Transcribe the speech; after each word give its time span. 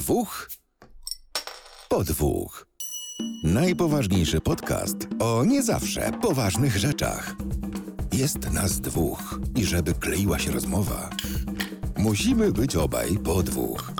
dwóch 0.00 0.50
po 1.88 2.04
dwóch. 2.04 2.66
Najpoważniejszy 3.44 4.40
podcast 4.40 5.08
o 5.18 5.44
nie 5.44 5.62
zawsze 5.62 6.12
poważnych 6.22 6.76
rzeczach. 6.76 7.34
Jest 8.12 8.52
nas 8.52 8.80
dwóch 8.80 9.40
i 9.56 9.64
żeby 9.64 9.94
kleiła 9.94 10.38
się 10.38 10.52
rozmowa, 10.52 11.10
musimy 11.96 12.52
być 12.52 12.76
obaj 12.76 13.18
po 13.24 13.42
dwóch. 13.42 13.92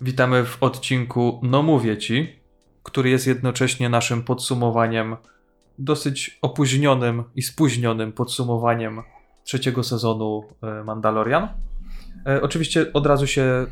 Witamy 0.00 0.44
w 0.44 0.62
odcinku 0.62 1.40
No 1.42 1.62
Mówię 1.62 1.98
Ci, 1.98 2.40
który 2.82 3.10
jest 3.10 3.26
jednocześnie 3.26 3.88
naszym 3.88 4.22
podsumowaniem, 4.22 5.16
dosyć 5.78 6.38
opóźnionym 6.42 7.24
i 7.34 7.42
spóźnionym 7.42 8.12
podsumowaniem 8.12 9.02
trzeciego 9.46 9.82
sezonu 9.82 10.44
e, 10.62 10.84
Mandalorian. 10.84 11.48
E, 12.26 12.42
Oczywiście 12.42 12.92
od 12.92 13.06
razu 13.06 13.26
się 13.26 13.42
e, 13.42 13.66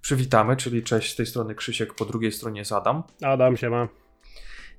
przywitamy, 0.00 0.56
czyli 0.56 0.82
cześć 0.82 1.12
z 1.12 1.16
tej 1.16 1.26
strony 1.26 1.54
Krzysiek, 1.54 1.94
po 1.94 2.04
drugiej 2.04 2.32
stronie 2.32 2.58
jest 2.58 2.72
Adam. 2.72 3.02
Adam 3.22 3.56
się 3.56 3.70
ma. 3.70 3.88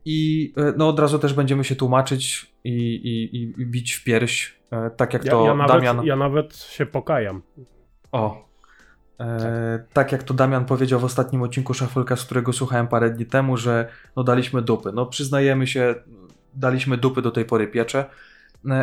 I 0.05 0.53
no 0.77 0.87
od 0.89 0.99
razu 0.99 1.19
też 1.19 1.33
będziemy 1.33 1.63
się 1.63 1.75
tłumaczyć 1.75 2.51
i, 2.63 2.69
i, 2.95 3.35
i- 3.61 3.65
bić 3.65 3.93
w 3.93 4.03
pierś, 4.03 4.59
tak 4.97 5.13
jak 5.13 5.25
Ja, 5.25 5.31
to 5.31 5.45
ja, 5.45 5.53
nawet, 5.55 5.75
Damian... 5.75 6.05
ja 6.05 6.15
nawet 6.15 6.55
się 6.57 6.85
pokajam. 6.85 7.41
O. 8.11 8.49
E, 9.19 9.83
tak 9.93 10.11
jak 10.11 10.23
to 10.23 10.33
Damian 10.33 10.65
powiedział 10.65 10.99
w 10.99 11.03
ostatnim 11.03 11.41
odcinku 11.41 11.73
Szafolka, 11.73 12.15
z 12.15 12.25
którego 12.25 12.53
słuchałem 12.53 12.87
parę 12.87 13.09
dni 13.09 13.25
temu, 13.25 13.57
że 13.57 13.87
no 14.15 14.23
daliśmy 14.23 14.61
dupy. 14.61 14.91
No 14.91 15.05
przyznajemy 15.05 15.67
się, 15.67 15.95
daliśmy 16.53 16.97
dupy 16.97 17.21
do 17.21 17.31
tej 17.31 17.45
pory 17.45 17.67
piecze, 17.67 18.05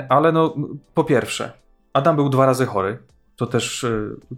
ale 0.08 0.32
no 0.32 0.54
po 0.94 1.04
pierwsze, 1.04 1.52
Adam 1.92 2.16
był 2.16 2.28
dwa 2.28 2.46
razy 2.46 2.66
chory. 2.66 2.98
To 3.36 3.46
też 3.46 3.84
e, 3.84 3.90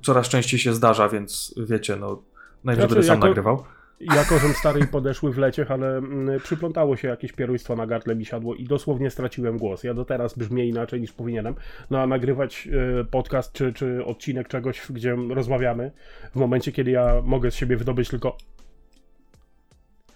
coraz 0.02 0.28
częściej 0.28 0.60
się 0.60 0.72
zdarza, 0.72 1.08
więc 1.08 1.54
wiecie, 1.56 1.96
no 1.96 2.22
najwyżej 2.64 2.88
Znaczy, 2.88 2.94
będę 2.94 3.06
sam 3.06 3.16
jako- 3.16 3.26
nagrywał. 3.26 3.64
Jako, 4.00 4.38
że 4.38 4.48
stary 4.54 4.86
podeszły 4.92 5.32
w 5.32 5.38
leciech, 5.38 5.70
ale 5.70 5.96
mm, 5.96 6.40
przyplątało 6.40 6.96
się 6.96 7.08
jakieś 7.08 7.32
pierujstwo 7.32 7.76
na 7.76 7.86
gardle 7.86 8.16
mi 8.16 8.24
siadło 8.24 8.54
i 8.54 8.64
dosłownie 8.64 9.10
straciłem 9.10 9.58
głos. 9.58 9.84
Ja 9.84 9.94
do 9.94 10.04
teraz 10.04 10.38
brzmię 10.38 10.66
inaczej 10.66 11.00
niż 11.00 11.12
powinienem. 11.12 11.54
No 11.90 12.00
a 12.00 12.06
nagrywać 12.06 12.68
e, 13.00 13.04
podcast 13.04 13.52
czy, 13.52 13.72
czy 13.72 14.04
odcinek 14.04 14.48
czegoś, 14.48 14.82
gdzie 14.90 15.16
rozmawiamy, 15.30 15.92
w 16.32 16.36
momencie, 16.36 16.72
kiedy 16.72 16.90
ja 16.90 17.22
mogę 17.24 17.50
z 17.50 17.54
siebie 17.54 17.76
wydobyć 17.76 18.08
tylko 18.08 18.36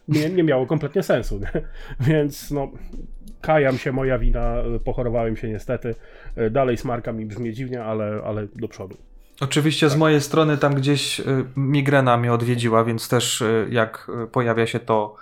nie, 0.09 0.31
nie 0.31 0.43
miało 0.43 0.67
kompletnie 0.67 1.03
sensu. 1.03 1.39
Nie? 1.39 1.51
Więc 2.01 2.51
no, 2.51 2.71
kajam 3.41 3.79
się, 3.79 3.93
moja 3.93 4.19
wina, 4.19 4.55
pochorowałem 4.85 5.37
się 5.37 5.49
niestety. 5.49 5.95
Dalej 6.51 6.77
smarka 6.77 7.13
mi 7.13 7.27
brzmi 7.27 7.53
dziwnie, 7.53 7.85
ale, 7.85 8.21
ale 8.25 8.47
do 8.55 8.69
przodu. 8.69 8.97
Oczywiście 9.41 9.91
z 9.91 9.97
mojej 9.97 10.21
strony 10.21 10.59
tam 10.59 10.75
gdzieś 10.75 11.21
y, 11.21 11.25
migrena 11.57 12.17
mnie 12.17 12.33
odwiedziła, 12.33 12.85
więc 12.85 13.09
też 13.09 13.41
y, 13.41 13.69
jak 13.71 14.11
y, 14.25 14.27
pojawia 14.27 14.67
się 14.67 14.81
to, 14.81 15.17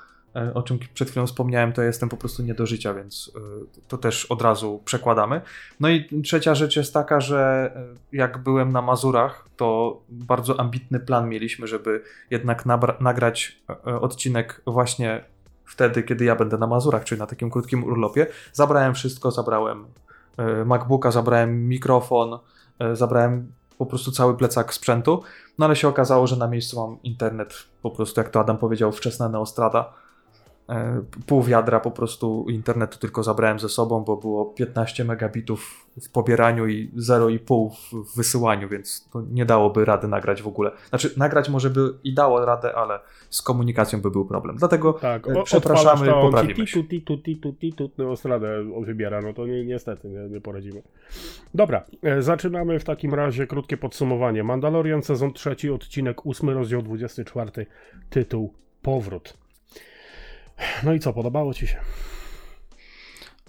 o 0.54 0.62
czym 0.62 0.78
przed 0.94 1.10
chwilą 1.10 1.26
wspomniałem, 1.26 1.72
to 1.72 1.82
jestem 1.82 2.08
po 2.08 2.16
prostu 2.16 2.42
nie 2.42 2.54
do 2.54 2.66
życia, 2.66 2.94
więc 2.94 3.32
y, 3.36 3.88
to 3.88 3.98
też 3.98 4.26
od 4.26 4.42
razu 4.42 4.82
przekładamy. 4.84 5.40
No 5.80 5.88
i 5.88 6.22
trzecia 6.22 6.54
rzecz 6.54 6.76
jest 6.76 6.94
taka, 6.94 7.20
że 7.20 7.72
y, 8.12 8.16
jak 8.16 8.38
byłem 8.38 8.72
na 8.72 8.82
Mazurach, 8.82 9.48
to 9.56 10.00
bardzo 10.08 10.60
ambitny 10.60 11.00
plan 11.00 11.28
mieliśmy, 11.28 11.66
żeby 11.66 12.02
jednak 12.30 12.64
nagrać 13.00 13.62
odcinek 13.84 14.62
właśnie 14.66 15.24
wtedy, 15.64 16.02
kiedy 16.02 16.24
ja 16.24 16.36
będę 16.36 16.58
na 16.58 16.66
Mazurach, 16.66 17.04
czyli 17.04 17.18
na 17.18 17.26
takim 17.26 17.50
krótkim 17.50 17.84
urlopie. 17.84 18.26
Zabrałem 18.52 18.94
wszystko, 18.94 19.30
zabrałem 19.30 19.84
MacBooka, 20.66 21.10
zabrałem 21.10 21.68
mikrofon, 21.68 22.38
zabrałem 22.92 23.52
po 23.78 23.86
prostu 23.86 24.12
cały 24.12 24.36
plecak 24.36 24.74
sprzętu, 24.74 25.22
no 25.58 25.66
ale 25.66 25.76
się 25.76 25.88
okazało, 25.88 26.26
że 26.26 26.36
na 26.36 26.48
miejscu 26.48 26.80
mam 26.80 27.02
internet, 27.02 27.54
po 27.82 27.90
prostu 27.90 28.20
jak 28.20 28.30
to 28.30 28.40
Adam 28.40 28.58
powiedział, 28.58 28.92
wczesna 28.92 29.28
neostrada. 29.28 29.92
E, 30.68 31.02
Pół 31.26 31.42
wiadra 31.42 31.80
po 31.80 31.90
prostu 31.90 32.46
internetu 32.48 32.98
tylko 32.98 33.22
zabrałem 33.22 33.58
ze 33.58 33.68
sobą, 33.68 34.00
bo 34.04 34.16
było 34.16 34.44
15 34.46 35.04
megabitów 35.04 35.86
w 36.02 36.08
pobieraniu 36.12 36.66
i 36.66 36.90
0,5 36.96 37.70
w- 37.70 38.16
wysyłaniu, 38.16 38.68
więc 38.68 39.08
to 39.12 39.22
nie 39.30 39.44
dałoby 39.46 39.84
rady 39.84 40.08
nagrać 40.08 40.42
w 40.42 40.46
ogóle. 40.48 40.70
Znaczy, 40.88 41.14
nagrać 41.16 41.48
może 41.48 41.70
by 41.70 41.80
i 42.04 42.14
dało 42.14 42.44
radę, 42.44 42.74
ale 42.74 43.00
z 43.30 43.42
komunikacją 43.42 44.00
by 44.00 44.10
był 44.10 44.24
problem. 44.26 44.56
Dlatego 44.56 44.92
Tak, 44.92 45.28
e, 45.28 45.40
o- 45.40 45.42
przepraszamy, 45.42 46.06
to, 46.06 46.20
poprawimy 46.22 46.66
się. 46.66 46.84
Titu, 46.84 46.88
titu, 46.88 47.18
titu, 47.22 47.52
titu, 47.52 47.90
neostradę 47.98 48.64
wybiera, 48.84 49.20
no 49.20 49.32
to 49.32 49.46
ni- 49.46 49.66
niestety 49.66 50.08
nie, 50.08 50.28
nie 50.28 50.40
poradzimy. 50.40 50.82
Dobra, 51.54 51.84
e, 52.02 52.22
zaczynamy 52.22 52.78
w 52.78 52.84
takim 52.84 53.14
razie 53.14 53.46
krótkie 53.46 53.76
podsumowanie. 53.76 54.44
Mandalorian 54.44 55.02
sezon 55.02 55.32
trzeci, 55.32 55.70
odcinek 55.70 56.26
8, 56.26 56.50
rozdział 56.50 56.82
24, 56.82 57.66
tytuł 58.10 58.54
Powrót. 58.82 59.41
No 60.84 60.92
i 60.92 61.00
co, 61.00 61.12
podobało 61.12 61.54
ci 61.54 61.66
się? 61.66 61.76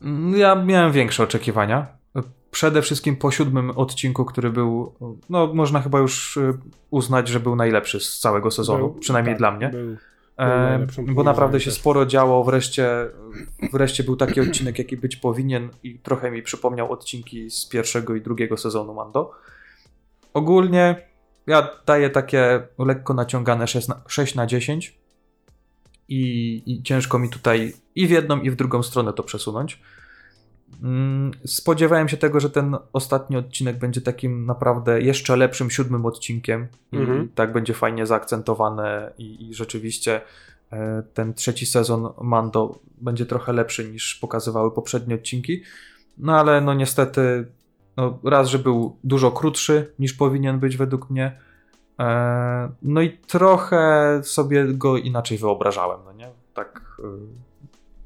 Mm, 0.01 0.35
Ja 0.39 0.55
miałem 0.55 0.91
większe 0.91 1.23
oczekiwania. 1.23 1.87
Przede 2.51 2.81
wszystkim 2.81 3.15
po 3.15 3.31
siódmym 3.31 3.69
odcinku, 3.71 4.25
który 4.25 4.49
był, 4.49 4.93
no 5.29 5.53
można 5.53 5.81
chyba 5.81 5.99
już 5.99 6.37
y, 6.37 6.53
uznać, 6.89 7.27
że 7.27 7.39
był 7.39 7.55
najlepszy 7.55 7.99
z 7.99 8.19
całego 8.19 8.51
sezonu, 8.51 8.89
Był- 8.89 8.99
przynajmniej 8.99 9.33
tak, 9.35 9.39
dla 9.39 9.51
mnie. 9.51 9.69
Był, 9.69 9.97
E, 10.37 10.47
najlepszym 10.47 11.15
bo 11.15 11.23
naprawdę 11.23 11.59
się 11.59 11.69
też. 11.69 11.79
sporo 11.79 12.05
działo, 12.05 12.43
wreszcie, 12.43 12.87
wreszcie 13.73 14.03
był 14.03 14.15
taki 14.15 14.41
odcinek, 14.41 14.79
jaki 14.79 14.97
być 14.97 15.15
powinien 15.15 15.69
i 15.83 15.99
trochę 15.99 16.31
mi 16.31 16.43
przypomniał 16.43 16.91
odcinki 16.91 17.49
z 17.51 17.65
pierwszego 17.65 18.15
i 18.15 18.21
drugiego 18.21 18.57
sezonu 18.57 18.93
Mando. 18.93 19.31
Ogólnie 20.33 20.95
ja 21.47 21.69
daję 21.85 22.09
takie 22.09 22.67
lekko 22.79 23.13
naciągane 23.13 23.67
6 23.67 23.87
na, 23.87 24.01
6 24.07 24.35
na 24.35 24.45
10 24.47 24.97
i, 26.09 26.63
i 26.65 26.83
ciężko 26.83 27.19
mi 27.19 27.29
tutaj 27.29 27.73
i 27.95 28.07
w 28.07 28.09
jedną 28.09 28.41
i 28.41 28.49
w 28.51 28.55
drugą 28.55 28.83
stronę 28.83 29.13
to 29.13 29.23
przesunąć. 29.23 29.81
Mm, 30.83 31.31
Spodziewałem 31.45 32.09
się 32.09 32.17
tego, 32.17 32.39
że 32.39 32.49
ten 32.49 32.77
ostatni 32.93 33.37
odcinek 33.37 33.77
będzie 33.79 34.01
takim 34.01 34.45
naprawdę 34.45 35.01
jeszcze 35.01 35.35
lepszym 35.35 35.69
siódmym 35.71 36.05
odcinkiem 36.05 36.67
i 36.91 36.97
Mhm. 36.97 37.29
tak 37.35 37.53
będzie 37.53 37.73
fajnie 37.73 38.05
zaakcentowane 38.05 39.13
i, 39.17 39.49
i 39.49 39.53
rzeczywiście 39.53 40.21
e, 40.71 41.03
ten 41.13 41.33
trzeci 41.33 41.65
sezon 41.65 42.09
Mando 42.21 42.79
będzie 43.01 43.25
trochę 43.25 43.53
lepszy 43.53 43.91
niż 43.91 44.15
pokazywały 44.15 44.71
poprzednie 44.71 45.15
odcinki. 45.15 45.61
No 46.17 46.39
ale 46.39 46.61
no 46.61 46.73
niestety 46.73 47.45
no, 47.97 48.19
raz, 48.23 48.47
że 48.49 48.59
był 48.59 48.97
dużo 49.03 49.31
krótszy 49.31 49.93
niż 49.99 50.13
powinien 50.13 50.59
być 50.59 50.77
według 50.77 51.09
mnie. 51.09 51.39
E, 51.99 52.69
no 52.81 53.01
i 53.01 53.17
trochę 53.17 54.19
sobie 54.23 54.65
go 54.65 54.97
inaczej 54.97 55.37
wyobrażałem, 55.37 55.99
no 56.05 56.11
nie? 56.11 56.29
Tak 56.53 56.97
e, 56.99 57.03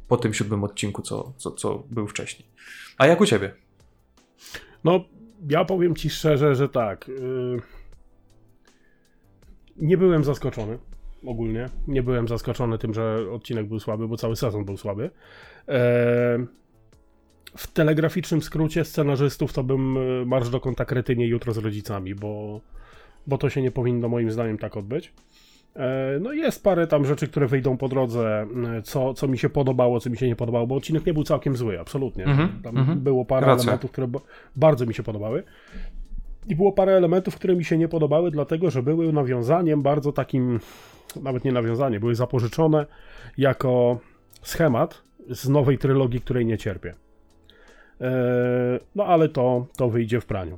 po 0.08 0.18
tym 0.18 0.34
siódmym 0.34 0.64
odcinku, 0.64 1.02
co, 1.02 1.34
co, 1.38 1.52
co 1.52 1.84
był 1.92 2.08
wcześniej. 2.08 2.48
A 2.98 3.08
jak 3.08 3.22
u 3.22 3.26
ciebie? 3.26 3.54
No, 4.84 5.00
ja 5.50 5.66
powiem 5.66 5.96
ci 5.96 6.10
szczerze, 6.10 6.56
że 6.56 6.70
tak. 6.70 7.08
Yy... 7.08 7.62
Nie 9.78 9.98
byłem 9.98 10.24
zaskoczony. 10.24 10.78
Ogólnie. 11.26 11.70
Nie 11.88 12.04
byłem 12.04 12.28
zaskoczony 12.28 12.78
tym, 12.78 12.94
że 12.94 13.18
odcinek 13.32 13.68
był 13.68 13.80
słaby, 13.80 14.08
bo 14.08 14.18
cały 14.18 14.36
sezon 14.36 14.66
był 14.66 14.78
słaby. 14.78 15.10
Eee, 15.68 16.46
W 17.58 17.68
telegraficznym 17.68 18.42
skrócie 18.42 18.86
scenarzystów 18.86 19.54
to 19.54 19.64
bym 19.64 19.98
y, 19.98 20.26
marsz 20.26 20.50
do 20.50 20.60
konta 20.60 20.86
kretynie 20.86 21.28
jutro 21.28 21.54
z 21.54 21.58
rodzicami, 21.58 22.16
bo, 22.16 22.62
bo 23.28 23.38
to 23.38 23.50
się 23.50 23.62
nie 23.62 23.72
powinno 23.72 24.10
moim 24.10 24.32
zdaniem 24.32 24.58
tak 24.58 24.78
odbyć. 24.78 25.14
E, 25.76 26.20
No 26.22 26.34
jest 26.34 26.64
parę 26.64 26.88
tam 26.88 27.06
rzeczy, 27.06 27.28
które 27.28 27.48
wyjdą 27.48 27.78
po 27.78 27.88
drodze, 27.88 28.48
y, 28.80 28.82
co, 28.82 29.14
co 29.14 29.28
mi 29.28 29.38
się 29.38 29.50
podobało, 29.50 30.00
co 30.00 30.10
mi 30.10 30.18
się 30.18 30.28
nie 30.28 30.36
podobało, 30.36 30.68
bo 30.68 30.76
odcinek 30.76 31.06
nie 31.06 31.14
był 31.14 31.24
całkiem 31.24 31.56
zły, 31.56 31.80
absolutnie. 31.80 32.26
Mhm, 32.26 32.62
Tam 32.64 32.78
mhm. 32.78 33.00
było 33.00 33.26
parę 33.26 33.48
Racja. 33.48 33.64
elementów, 33.64 33.92
które 33.92 34.08
ba- 34.08 34.20
bardzo 34.56 34.86
mi 34.86 34.94
się 34.94 35.04
podobały. 35.04 35.44
I 36.48 36.56
było 36.56 36.72
parę 36.72 36.92
elementów, 36.94 37.36
które 37.36 37.56
mi 37.56 37.66
się 37.66 37.78
nie 37.78 37.88
podobały, 37.88 38.32
dlatego 38.32 38.72
że 38.72 38.84
były 38.84 39.14
nawiązaniem 39.14 39.82
bardzo 39.82 40.12
takim, 40.12 40.60
nawet 41.24 41.46
nie 41.46 41.52
nawiązanie, 41.52 42.00
były 42.00 42.16
zapożyczone 42.16 42.86
jako 43.38 44.00
schemat 44.42 45.02
z 45.30 45.50
nowej 45.50 45.78
trylogii, 45.78 46.22
której 46.22 46.46
nie 46.46 46.58
cierpię. 46.58 46.94
E, 48.02 48.80
No 48.96 49.06
ale 49.06 49.30
to, 49.30 49.66
to 49.78 49.90
wyjdzie 49.90 50.22
w 50.22 50.26
praniu. 50.26 50.58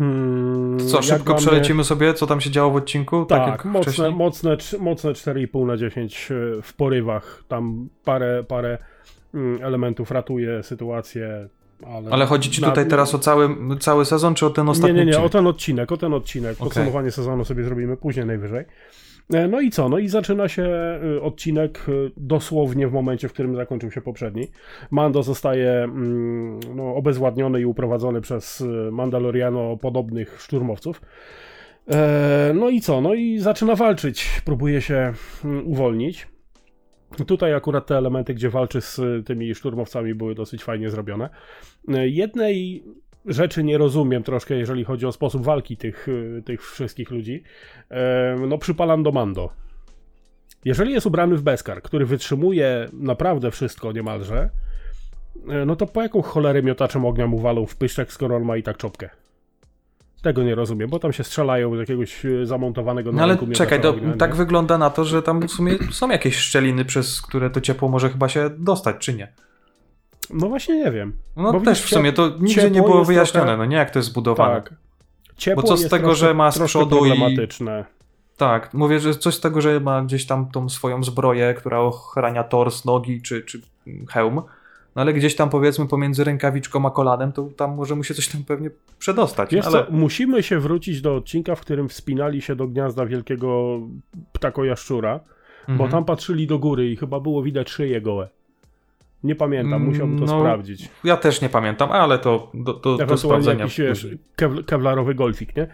Mm, 0.00 0.78
Co, 0.88 1.02
szybko 1.02 1.32
mnie- 1.32 1.40
przelecimy 1.42 1.84
sobie, 1.84 2.14
co 2.14 2.26
tam 2.26 2.40
się 2.40 2.50
działo 2.50 2.70
w 2.72 2.76
odcinku? 2.76 3.24
tak, 3.24 3.48
jak 3.48 3.64
mocne, 3.64 3.92
wcześniej? 3.92 4.14
mocne, 4.14 4.56
mocne 4.80 5.10
4,5 5.12 5.66
na 5.66 5.76
10 5.76 6.28
e, 6.30 6.62
w 6.62 6.74
porywach. 6.74 7.42
Tam 7.48 7.88
parę, 8.04 8.44
parę 8.48 8.78
mm, 9.34 9.62
elementów 9.64 10.10
ratuje 10.10 10.62
sytuację. 10.62 11.48
Ale, 11.86 12.10
Ale 12.10 12.26
chodzi 12.26 12.50
ci 12.50 12.60
na- 12.62 12.68
tutaj 12.68 12.86
teraz 12.88 13.14
o 13.14 13.18
cały, 13.18 13.48
cały 13.80 14.04
sezon, 14.04 14.34
czy 14.34 14.46
o 14.46 14.50
ten 14.50 14.68
ostatni 14.68 14.94
Nie, 14.96 15.04
nie, 15.04 15.10
nie, 15.10 15.18
odcinek? 15.18 15.26
o 15.26 15.28
ten 15.38 15.46
odcinek, 15.46 15.92
o 15.92 15.96
ten 15.96 16.14
odcinek. 16.14 16.56
Podsumowanie 16.56 17.10
sezonu 17.10 17.44
sobie 17.44 17.64
zrobimy 17.64 17.96
później 17.96 18.26
najwyżej. 18.26 18.64
E, 19.32 19.48
No 19.48 19.60
i 19.60 19.70
co? 19.70 19.88
No 19.88 19.98
i 19.98 20.08
zaczyna 20.08 20.48
się 20.48 20.68
y, 21.16 21.22
odcinek 21.22 21.88
y, 21.88 22.10
dosłownie 22.16 22.88
w 22.88 22.92
momencie, 22.92 23.28
w 23.28 23.32
którym 23.32 23.56
zakończył 23.56 23.90
się 23.90 24.00
poprzedni. 24.00 24.46
Mando 24.90 25.22
zostaje 25.22 25.70
mm, 25.70 26.60
no, 26.76 26.94
obezwładniony 26.94 27.60
i 27.60 27.64
uprowadzony 27.64 28.20
przez 28.20 28.64
Mandaloriano 28.92 29.76
podobnych 29.76 30.40
szturmowców. 30.40 31.00
E, 31.90 32.52
No 32.54 32.68
i 32.68 32.80
co? 32.80 33.00
No 33.00 33.14
i 33.14 33.38
zaczyna 33.38 33.74
walczyć, 33.74 34.42
próbuje 34.44 34.80
się 34.80 35.12
mm, 35.44 35.66
uwolnić. 35.66 36.28
Tutaj 37.26 37.54
akurat 37.54 37.86
te 37.86 37.96
elementy, 37.98 38.34
gdzie 38.34 38.50
walczy 38.50 38.80
z 38.80 39.00
tymi 39.26 39.54
szturmowcami, 39.54 40.14
były 40.14 40.34
dosyć 40.34 40.64
fajnie 40.64 40.90
zrobione. 40.90 41.28
E, 41.88 42.08
Jednej 42.08 42.84
rzeczy 43.26 43.64
nie 43.64 43.78
rozumiem 43.78 44.22
troszkę, 44.22 44.54
jeżeli 44.54 44.84
chodzi 44.84 45.06
o 45.06 45.12
sposób 45.12 45.44
walki 45.44 45.76
tych, 45.76 46.08
y, 46.08 46.42
tych 46.44 46.70
wszystkich 46.70 47.10
ludzi. 47.10 47.42
No, 48.48 48.58
przypalam 48.58 49.02
do 49.02 49.12
Mando. 49.12 49.64
Jeżeli 50.64 50.92
jest 50.92 51.06
ubrany 51.06 51.36
w 51.36 51.42
Beskar, 51.42 51.82
który 51.82 52.06
wytrzymuje 52.06 52.88
naprawdę 52.92 53.50
wszystko 53.50 53.92
niemalże, 53.92 54.50
e, 55.48 55.64
no 55.64 55.76
to 55.76 55.86
po 55.86 56.02
jaką 56.02 56.22
cholerę 56.22 56.62
miotaczem 56.62 57.04
ognia 57.04 57.26
mu 57.26 57.38
walą 57.38 57.66
w 57.66 57.76
pyszczek, 57.76 58.12
skoro 58.12 58.36
on 58.36 58.42
ma 58.42 58.56
i 58.56 58.62
tak 58.62 58.76
czopkę? 58.76 59.10
Tego 60.22 60.42
nie 60.42 60.54
rozumiem, 60.54 60.90
bo 60.90 60.98
tam 60.98 61.12
się 61.12 61.24
strzelają 61.24 61.76
z 61.76 61.78
jakiegoś 61.78 62.26
e, 62.26 62.46
zamontowanego 62.46 63.12
No 63.12 63.22
ale 63.22 63.32
ręku 63.32 63.46
miotacza 63.46 63.64
czekaj, 63.64 63.80
to, 63.80 63.90
ognia, 63.90 64.16
tak 64.16 64.36
wygląda 64.36 64.78
na 64.78 64.90
to, 64.90 65.04
że 65.04 65.22
tam 65.22 65.40
w 65.48 65.50
sumie 65.50 65.72
są 65.90 66.08
jakieś 66.10 66.36
szczeliny, 66.36 66.84
przez 66.84 67.22
które 67.22 67.50
to 67.50 67.60
ciepło 67.60 67.88
może 67.88 68.10
chyba 68.10 68.28
się 68.28 68.50
dostać, 68.58 68.96
czy 68.98 69.14
nie? 69.14 69.32
No 70.30 70.48
właśnie 70.48 70.76
nie 70.76 70.90
wiem. 70.92 71.12
No 71.36 71.52
Bo 71.52 71.60
też 71.60 71.82
w 71.82 71.88
sumie 71.88 72.12
to 72.12 72.28
nigdzie 72.40 72.70
nie 72.70 72.82
było 72.82 73.04
wyjaśnione, 73.04 73.46
trochę- 73.46 73.58
no 73.58 73.64
nie 73.64 73.76
jak 73.76 73.90
to 73.90 73.98
jest 73.98 74.08
zbudowane. 74.08 74.54
Tak. 74.54 74.74
Ciepło 75.36 75.62
Bo 75.62 75.68
co 75.68 75.76
z 75.76 75.80
jest 75.80 75.90
tego, 75.90 76.06
troszkę- 76.06 76.26
że 76.26 76.34
ma 76.34 76.50
z 76.52 76.58
przodu 76.58 77.06
i-. 77.06 77.38
Tak, 78.36 78.74
mówię, 78.74 79.00
że 79.00 79.14
coś 79.14 79.34
z 79.34 79.40
tego, 79.40 79.60
że 79.60 79.80
ma 79.80 80.02
gdzieś 80.02 80.26
tam 80.26 80.50
tą 80.50 80.68
swoją 80.68 81.04
zbroję, 81.04 81.54
która 81.54 81.80
ochrania 81.80 82.44
tors, 82.44 82.84
nogi 82.84 83.22
czy, 83.22 83.42
czy 83.42 83.60
hełm, 84.08 84.34
no 84.96 85.02
ale 85.02 85.12
gdzieś 85.12 85.36
tam 85.36 85.50
powiedzmy 85.50 85.88
pomiędzy 85.88 86.24
rękawiczką 86.24 86.86
a 86.86 86.90
kolanem, 86.90 87.32
to 87.32 87.42
tam 87.56 87.74
może 87.74 87.94
mu 87.94 88.04
się 88.04 88.14
coś 88.14 88.28
tam 88.28 88.44
pewnie 88.44 88.70
przedostać. 88.98 89.50
Wiesz 89.54 89.66
ale 89.66 89.86
co, 89.86 89.92
musimy 89.92 90.42
się 90.42 90.58
wrócić 90.60 91.00
do 91.00 91.16
odcinka, 91.16 91.54
w 91.54 91.60
którym 91.60 91.88
wspinali 91.88 92.42
się 92.42 92.56
do 92.56 92.66
gniazda 92.68 93.06
wielkiego 93.06 93.80
ptakojaszczura, 94.32 95.20
bo 95.66 95.72
Mhm. 95.72 95.90
tam 95.90 96.04
patrzyli 96.04 96.46
do 96.46 96.58
góry 96.58 96.90
i 96.90 96.96
chyba 96.96 97.20
było 97.20 97.42
widać 97.42 97.70
szyję 97.70 98.00
gołe. 98.00 98.28
Nie 99.24 99.34
pamiętam, 99.34 99.74
Mm, 99.82 99.88
musiałbym 99.88 100.18
to 100.18 100.24
no, 100.24 100.40
sprawdzić. 100.40 100.88
Ja 101.04 101.16
też 101.16 101.40
nie 101.40 101.48
pamiętam, 101.48 101.90
ale 101.90 102.18
to 102.18 102.50
do, 102.54 102.74
do, 102.74 102.96
do 102.96 103.16
sprawdzenia. 103.16 103.58
jakiś 103.62 103.78
wiesz, 103.80 104.06
kew- 104.36 104.64
kewlarowy 104.64 105.14
golfik, 105.14 105.56
nie? 105.56 105.66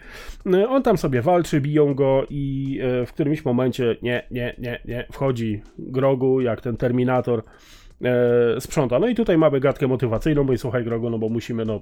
No, 0.45 0.69
On 0.69 0.83
tam 0.83 0.97
sobie 0.97 1.21
walczy, 1.21 1.61
biją 1.61 1.93
go 1.93 2.25
i 2.29 2.79
e, 2.83 3.05
w 3.05 3.13
którymś 3.13 3.45
momencie 3.45 3.95
nie, 4.01 4.23
nie, 4.31 4.55
nie, 4.57 4.79
nie, 4.85 5.07
wchodzi 5.11 5.61
Grogu, 5.79 6.41
jak 6.41 6.61
ten 6.61 6.77
Terminator 6.77 7.43
e, 8.03 8.61
sprząta. 8.61 8.99
No 8.99 9.07
i 9.07 9.15
tutaj 9.15 9.37
mamy 9.37 9.59
gadkę 9.59 9.87
motywacyjną, 9.87 10.43
bo 10.43 10.53
i 10.53 10.57
słuchaj 10.57 10.83
Grogu, 10.83 11.09
no 11.09 11.19
bo 11.19 11.29
musimy, 11.29 11.65
no, 11.65 11.81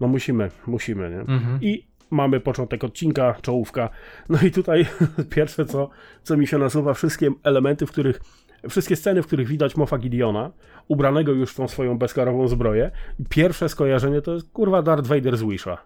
no 0.00 0.08
musimy, 0.08 0.50
musimy, 0.66 1.10
nie? 1.10 1.20
Mhm. 1.20 1.58
I 1.62 1.86
mamy 2.10 2.40
początek 2.40 2.84
odcinka, 2.84 3.34
czołówka. 3.42 3.90
No 4.28 4.38
i 4.46 4.50
tutaj 4.50 4.86
pierwsze, 5.36 5.64
co, 5.66 5.90
co 6.22 6.36
mi 6.36 6.46
się 6.46 6.58
nasuwa, 6.58 6.94
wszystkie 6.94 7.30
elementy, 7.42 7.86
w 7.86 7.92
których, 7.92 8.20
wszystkie 8.68 8.96
sceny, 8.96 9.22
w 9.22 9.26
których 9.26 9.48
widać 9.48 9.76
Mofa 9.76 9.98
Gideona, 9.98 10.50
ubranego 10.88 11.32
już 11.32 11.52
w 11.52 11.56
tą 11.56 11.68
swoją 11.68 11.98
bezkarową 11.98 12.48
zbroję. 12.48 12.90
Pierwsze 13.28 13.68
skojarzenie 13.68 14.22
to 14.22 14.34
jest 14.34 14.50
kurwa 14.52 14.82
Darth 14.82 15.06
Vader 15.08 15.36
z 15.36 15.42
Wisha. 15.42 15.78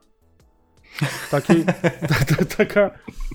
Taki, 1.31 1.65
ta, 2.09 2.35
ta, 2.37 2.45
taka, 2.57 2.91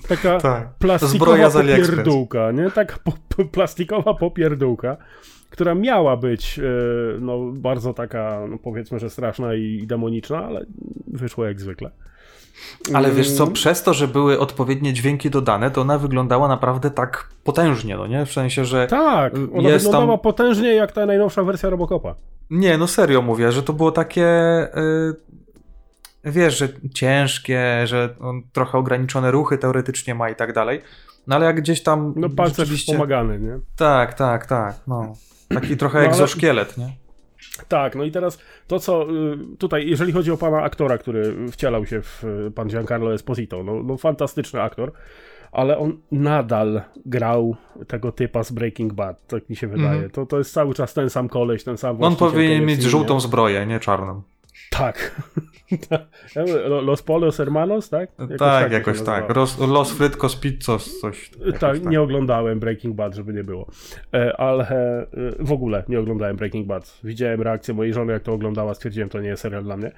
taka 0.08 0.40
Tak. 0.40 0.68
plastikowa 0.78 1.50
popierdółka, 1.50 2.52
nie? 2.52 2.70
Taka 2.70 2.96
po, 3.04 3.12
po, 3.28 3.44
plastikowa 3.44 4.14
popierdółka, 4.14 4.96
która 5.50 5.74
miała 5.74 6.16
być 6.16 6.58
e, 6.58 6.62
no, 7.20 7.38
bardzo 7.52 7.94
taka, 7.94 8.46
no, 8.50 8.58
powiedzmy, 8.58 8.98
że 8.98 9.10
straszna 9.10 9.54
i, 9.54 9.62
i 9.62 9.86
demoniczna, 9.86 10.44
ale 10.44 10.66
wyszło 11.06 11.44
jak 11.44 11.60
zwykle. 11.60 11.90
Ale 12.94 13.12
wiesz 13.12 13.32
co, 13.32 13.42
Mm, 13.42 13.54
przez 13.54 13.82
to, 13.82 13.94
że 13.94 14.08
były 14.08 14.38
odpowiednie 14.38 14.92
dźwięki 14.92 15.30
dodane, 15.30 15.70
to 15.70 15.80
ona 15.80 15.98
wyglądała 15.98 16.48
naprawdę 16.48 16.90
tak 16.90 17.28
potężnie, 17.44 17.96
no 17.96 18.06
nie? 18.06 18.26
W 18.26 18.32
sensie, 18.32 18.64
że... 18.64 18.86
Tak, 18.86 19.32
ona 19.54 19.68
jest 19.68 19.84
wyglądała 19.86 20.12
tam- 20.16 20.22
potężnie 20.22 20.74
jak 20.74 20.92
ta 20.92 21.06
najnowsza 21.06 21.42
wersja 21.44 21.70
Robocopa. 21.70 22.14
Nie, 22.50 22.78
no 22.78 22.86
serio 22.86 23.22
mówię, 23.22 23.52
że 23.52 23.62
to 23.62 23.72
było 23.72 23.92
takie... 23.92 24.26
y, 24.76 25.14
wiesz, 26.24 26.58
że 26.58 26.68
ciężkie, 26.94 27.86
że 27.86 28.14
on 28.20 28.42
trochę 28.52 28.78
ograniczone 28.78 29.30
ruchy 29.30 29.58
teoretycznie 29.58 30.14
ma 30.14 30.30
i 30.30 30.34
tak 30.36 30.52
dalej. 30.52 30.82
No 31.26 31.36
ale 31.36 31.46
jak 31.46 31.56
gdzieś 31.60 31.82
tam 31.82 32.12
No 32.16 32.28
pancerz 32.30 32.56
rzeczywiście... 32.56 32.92
wspomagany, 32.92 33.38
nie? 33.40 33.58
Tak, 33.76 34.14
tak, 34.14 34.46
tak, 34.46 34.74
no. 34.86 35.14
Taki 35.48 35.76
trochę 35.76 35.98
No, 35.98 36.04
ale- 36.04 36.12
egzoszkielet, 36.14 36.78
nie? 36.78 36.88
Tak, 37.68 37.96
no 37.96 38.04
i 38.04 38.10
teraz 38.10 38.38
to, 38.66 38.78
co 38.78 39.10
y, 39.10 39.56
tutaj, 39.58 39.88
jeżeli 39.88 40.12
chodzi 40.12 40.30
o 40.30 40.36
pana 40.36 40.62
aktora, 40.62 40.98
który 40.98 41.48
wcielał 41.50 41.86
się 41.86 42.02
w 42.02 42.24
y, 42.24 42.50
pan 42.50 42.68
Giancarlo 42.68 43.14
Esposito, 43.14 43.62
no, 43.62 43.82
no 43.82 43.96
fantastyczny 43.96 44.62
aktor, 44.62 44.92
ale 45.52 45.78
on 45.78 45.98
nadal 46.12 46.82
grał 47.06 47.56
tego 47.86 48.12
typa 48.12 48.44
z 48.44 48.52
Breaking 48.52 48.92
Bad, 48.92 49.26
tak 49.26 49.50
mi 49.50 49.56
się 49.56 49.66
wydaje. 49.66 49.92
Mhm. 49.92 50.10
To, 50.10 50.26
to 50.26 50.38
jest 50.38 50.52
cały 50.52 50.74
czas 50.74 50.94
ten 50.94 51.10
sam 51.10 51.28
koleś, 51.28 51.64
ten 51.64 51.76
sam 51.76 52.02
On 52.02 52.16
powinien 52.16 52.64
mieć 52.64 52.82
żółtą 52.82 53.20
zbroję, 53.20 53.66
nie 53.66 53.80
czarną. 53.80 54.22
Tak. 54.70 55.20
Lo- 56.68 56.80
Los 56.80 57.02
Polos 57.02 57.36
Hermanos, 57.36 57.88
tak? 57.90 58.10
Jakoś 58.18 58.38
tak, 58.38 58.68
się 58.68 58.74
jakoś 58.74 59.02
tak. 59.02 59.36
Los, 59.36 59.58
Los 59.58 59.92
Frytkos 59.92 60.36
Pizzos, 60.36 61.00
coś. 61.00 61.30
jakoś 61.46 61.60
Tak, 61.60 61.84
nie 61.86 62.00
oglądałem 62.00 62.60
Breaking 62.60 62.94
Bad, 62.96 63.14
żeby 63.14 63.32
nie 63.32 63.44
było. 63.44 63.66
E, 64.14 64.36
Ale 64.40 64.68
e, 64.68 65.06
w 65.38 65.52
ogóle 65.52 65.84
nie 65.88 66.00
oglądałem 66.00 66.36
Breaking 66.36 66.66
Bad. 66.66 66.98
Widziałem 67.04 67.42
reakcję 67.42 67.74
mojej 67.74 67.92
żony, 67.92 68.12
jak 68.12 68.22
to 68.22 68.32
oglądała, 68.32 68.74
stwierdziłem, 68.74 69.08
to 69.08 69.20
nie 69.20 69.28
jest 69.28 69.42
serial 69.42 69.62
dla 69.64 69.76
mnie. 69.76 69.92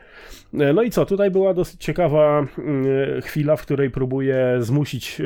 E, 0.60 0.72
No 0.72 0.82
i 0.82 0.90
co, 0.90 1.06
tutaj 1.06 1.30
była 1.30 1.54
dosyć 1.54 1.84
ciekawa 1.84 2.46
mm, 2.58 2.86
chwila, 3.22 3.56
w 3.56 3.62
której 3.62 3.90
próbuje 3.90 4.56
zmusić 4.60 5.20
e, 5.20 5.24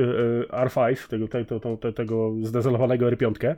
e, 0.58 0.66
R5, 0.66 1.08
tego, 1.08 1.28
tego, 1.28 1.60
tego, 1.60 1.92
tego 1.92 2.30
zdezolowanego 2.42 3.06
R5, 3.06 3.54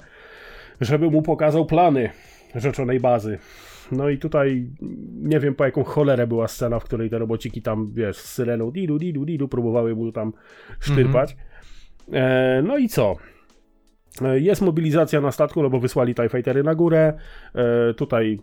żeby 0.81 1.11
mu 1.11 1.23
pokazał 1.23 1.67
plany 1.67 2.11
rzeczonej 2.55 3.01
bazy. 3.01 3.39
No 3.93 4.09
i 4.09 4.19
tutaj 4.19 4.71
nie 5.23 5.41
wiem 5.41 5.55
po 5.55 5.65
jaką 5.65 5.85
cholerę 5.85 6.27
była 6.27 6.49
scena, 6.49 6.79
w 6.79 6.85
której 6.85 7.11
te 7.11 7.19
robociki 7.19 7.63
tam, 7.63 7.93
wiesz, 7.93 8.17
z 8.17 8.33
syreną 8.33 8.71
didu, 8.71 8.99
didu, 8.99 9.25
didu 9.25 9.49
próbowały 9.49 9.95
mu 9.95 10.13
tam 10.13 10.33
sztyrpać. 10.81 11.37
E, 12.13 12.63
no 12.67 12.79
i 12.79 12.89
co? 12.89 13.17
E, 14.23 14.41
Jest 14.41 14.63
mobilizacja 14.63 15.21
na 15.21 15.33
statku, 15.33 15.63
no 15.63 15.71
bo 15.71 15.81
wysłali 15.81 16.15
TIE 16.15 16.29
Fightery 16.29 16.63
na 16.63 16.75
górę. 16.75 17.13
E, 17.55 17.95
tutaj 17.95 18.41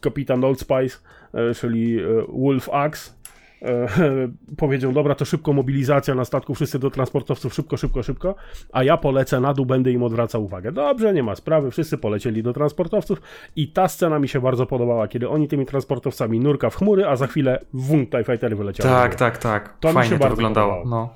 kapitan 0.00 0.44
Old 0.44 0.60
Spice, 0.60 0.98
e, 1.34 1.54
czyli 1.54 2.00
e, 2.00 2.06
Wolf 2.28 2.68
Axe, 2.68 3.12
powiedział, 4.56 4.92
dobra, 4.92 5.14
to 5.14 5.24
szybko 5.24 5.52
mobilizacja 5.52 6.14
na 6.14 6.24
statku, 6.24 6.54
wszyscy 6.54 6.78
do 6.78 6.90
transportowców, 6.90 7.54
szybko, 7.54 7.76
szybko, 7.76 8.02
szybko, 8.02 8.34
a 8.72 8.84
ja 8.84 8.96
polecę 8.96 9.40
na 9.40 9.54
dół, 9.54 9.66
będę 9.66 9.90
im 9.90 10.02
odwracał 10.02 10.44
uwagę. 10.44 10.72
Dobrze, 10.72 11.12
nie 11.14 11.22
ma 11.22 11.34
sprawy, 11.34 11.70
wszyscy 11.70 11.98
polecieli 11.98 12.42
do 12.42 12.52
transportowców 12.52 13.22
i 13.56 13.68
ta 13.68 13.88
scena 13.88 14.18
mi 14.18 14.28
się 14.28 14.40
bardzo 14.40 14.66
podobała, 14.66 15.08
kiedy 15.08 15.28
oni 15.28 15.48
tymi 15.48 15.66
transportowcami 15.66 16.40
nurka 16.40 16.70
w 16.70 16.76
chmury, 16.76 17.06
a 17.06 17.16
za 17.16 17.26
chwilę 17.26 17.64
wum, 17.72 18.06
TIE 18.06 18.24
Fightery 18.24 18.56
wyleciały. 18.56 18.90
Tak, 18.90 19.14
tak, 19.14 19.38
tak. 19.38 19.78
To 19.80 19.88
mi 19.88 19.94
Fajnie 19.94 20.10
się 20.10 20.16
to 20.16 20.20
bardzo 20.20 20.36
wyglądało. 20.36 20.82
No. 20.86 21.14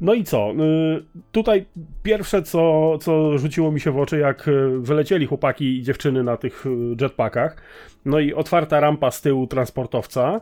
No 0.00 0.14
i 0.14 0.24
co? 0.24 0.52
Y, 0.52 1.04
Tutaj 1.32 1.66
pierwsze, 2.02 2.42
co, 2.42 2.92
co 2.98 3.38
rzuciło 3.38 3.72
mi 3.72 3.80
się 3.80 3.90
w 3.90 3.98
oczy, 3.98 4.18
jak 4.18 4.48
y, 4.48 4.78
wylecieli 4.80 5.26
chłopaki 5.26 5.78
i 5.78 5.82
dziewczyny 5.82 6.22
na 6.22 6.36
tych 6.36 6.66
y, 6.66 6.70
jetpackach, 7.00 7.56
no 8.04 8.18
i 8.18 8.34
otwarta 8.34 8.80
rampa 8.80 9.10
z 9.10 9.22
tyłu 9.22 9.46
transportowca, 9.46 10.40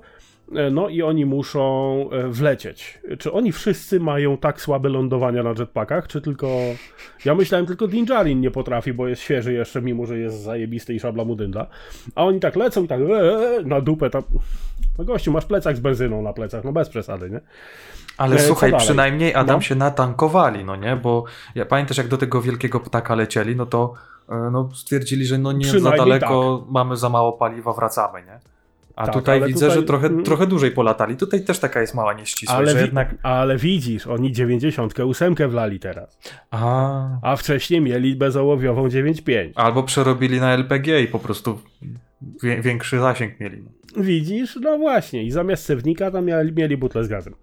no 0.73 0.89
i 0.89 1.03
oni 1.03 1.27
muszą 1.27 2.09
y, 2.13 2.29
wlecieć. 2.29 2.99
Czy 3.19 3.33
oni 3.33 3.53
wszyscy 3.53 4.01
mają 4.01 4.37
tak 4.37 4.61
słabe 4.61 4.89
lądowania 4.89 5.43
na 5.43 5.55
jetpackach, 5.59 6.07
czy 6.07 6.21
tylko... 6.21 6.49
Ja 7.25 7.35
myślałem 7.35 7.67
tylko 7.67 7.89
Din 7.89 8.05
Djarin 8.05 8.41
nie 8.41 8.51
potrafi, 8.51 8.93
bo 8.93 9.09
jest 9.09 9.23
świeży 9.23 9.53
jeszcze, 9.53 9.83
mimo 9.83 10.07
że 10.07 10.19
jest 10.19 10.43
zajebisty 10.43 10.95
i 10.95 11.01
szabla 11.01 11.25
mu 11.25 11.35
dynda. 11.35 11.67
A 12.15 12.25
oni 12.25 12.41
tak 12.41 12.57
lecą 12.57 12.85
i 12.85 12.89
tak 12.89 13.01
e, 13.01 13.05
e, 13.05 13.63
na 13.63 13.81
dupę 13.81 14.11
tam... 14.11 14.23
No 14.99 15.05
gościu, 15.05 15.33
masz 15.33 15.45
plecak 15.45 15.77
z 15.77 15.81
benzyną 15.81 16.23
na 16.23 16.33
plecach, 16.33 16.65
no 16.65 16.73
bez 16.73 16.89
przesady, 16.89 17.31
nie? 17.31 17.41
Ale 18.17 18.37
E, 18.37 18.39
słuchaj, 18.39 18.73
przynajmniej 18.79 19.35
Adam 19.35 19.57
No. 19.57 19.63
się 19.63 19.75
natankowali, 19.75 20.65
no 20.65 20.77
nie? 20.77 20.97
Bo 20.97 21.25
ja 21.55 21.67
pamiętasz, 21.67 21.97
jak 21.97 22.09
do 22.09 22.17
tego 22.19 22.43
wielkiego 22.43 22.81
ptaka 22.81 23.15
lecieli, 23.15 23.57
no 23.57 23.67
to 23.67 23.95
e, 24.29 24.51
no, 24.53 24.69
stwierdzili, 24.75 25.25
że 25.27 25.39
no 25.39 25.53
nie 25.53 25.67
za 25.81 25.91
daleko, 25.91 26.67
mamy 26.69 26.97
za 26.97 27.09
mało 27.09 27.33
paliwa, 27.33 27.73
wracamy, 27.73 28.23
nie? 28.23 28.54
A 28.97 29.05
Tak, 29.07 29.15
tutaj 29.15 29.43
widzę, 29.47 29.67
tutaj- 29.67 29.81
że 29.81 29.87
trochę, 29.87 30.07
mm. 30.07 30.25
trochę 30.25 30.47
dłużej 30.47 30.71
polatali. 30.71 31.17
Tutaj 31.17 31.45
też 31.45 31.59
taka 31.59 31.81
jest 31.81 31.95
mała 31.95 32.13
nieścisłość, 32.13 32.59
Ale, 32.59 32.75
wi- 32.75 32.81
jednak... 32.81 33.15
ale 33.23 33.57
widzisz, 33.57 34.07
oni 34.07 34.33
98 34.33 35.35
wlali 35.49 35.81
teraz, 35.81 36.19
A, 36.51 37.07
a 37.23 37.37
wcześniej 37.37 37.81
mieli 37.81 38.17
bezołowiową 38.17 38.89
9.5. 38.89 39.51
albo 39.55 39.83
przerobili 39.83 40.41
na 40.41 40.53
LPG 40.53 41.01
i 41.01 41.07
po 41.07 41.19
prostu 41.19 41.61
większy 42.41 42.99
zasięg 42.99 43.41
mieli. 43.41 43.65
Widzisz? 43.97 44.57
No 44.57 44.79
właśnie. 44.79 45.23
I 45.23 45.31
zamiast 45.31 45.67
cewnika 45.67 46.11
tam 46.11 46.25
mieli, 46.25 46.53
mieli 46.53 46.77
butlę 46.77 47.05
z 47.05 47.09
gazem. 47.09 47.35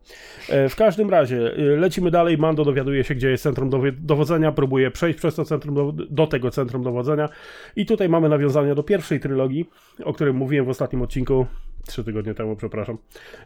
E, 0.50 0.70
w 0.70 0.76
każdym 0.76 1.10
razie, 1.10 1.56
e, 1.56 1.62
lecimy 1.62 2.12
dalej. 2.12 2.38
Mando 2.38 2.66
dowiaduje 2.66 3.04
się, 3.04 3.16
gdzie 3.16 3.30
jest 3.30 3.44
centrum 3.44 3.70
dowodzenia, 4.00 4.52
próbuje 4.52 4.92
przejść 4.92 5.20
przez 5.20 5.36
to 5.36 5.46
centrum 5.46 5.76
do, 5.76 5.92
do 6.10 6.28
tego 6.28 6.52
centrum 6.52 6.84
dowodzenia. 6.84 7.30
I 7.76 7.86
tutaj 7.86 8.10
mamy 8.10 8.30
nawiązania 8.30 8.76
do 8.76 8.84
pierwszej 8.84 9.20
trylogii, 9.20 9.70
o 10.04 10.14
którym 10.14 10.36
mówiłem 10.36 10.66
w 10.66 10.70
ostatnim 10.70 11.02
odcinku, 11.02 11.46
trzy 11.88 12.04
tygodnie 12.04 12.34
temu, 12.34 12.56
przepraszam, 12.56 12.98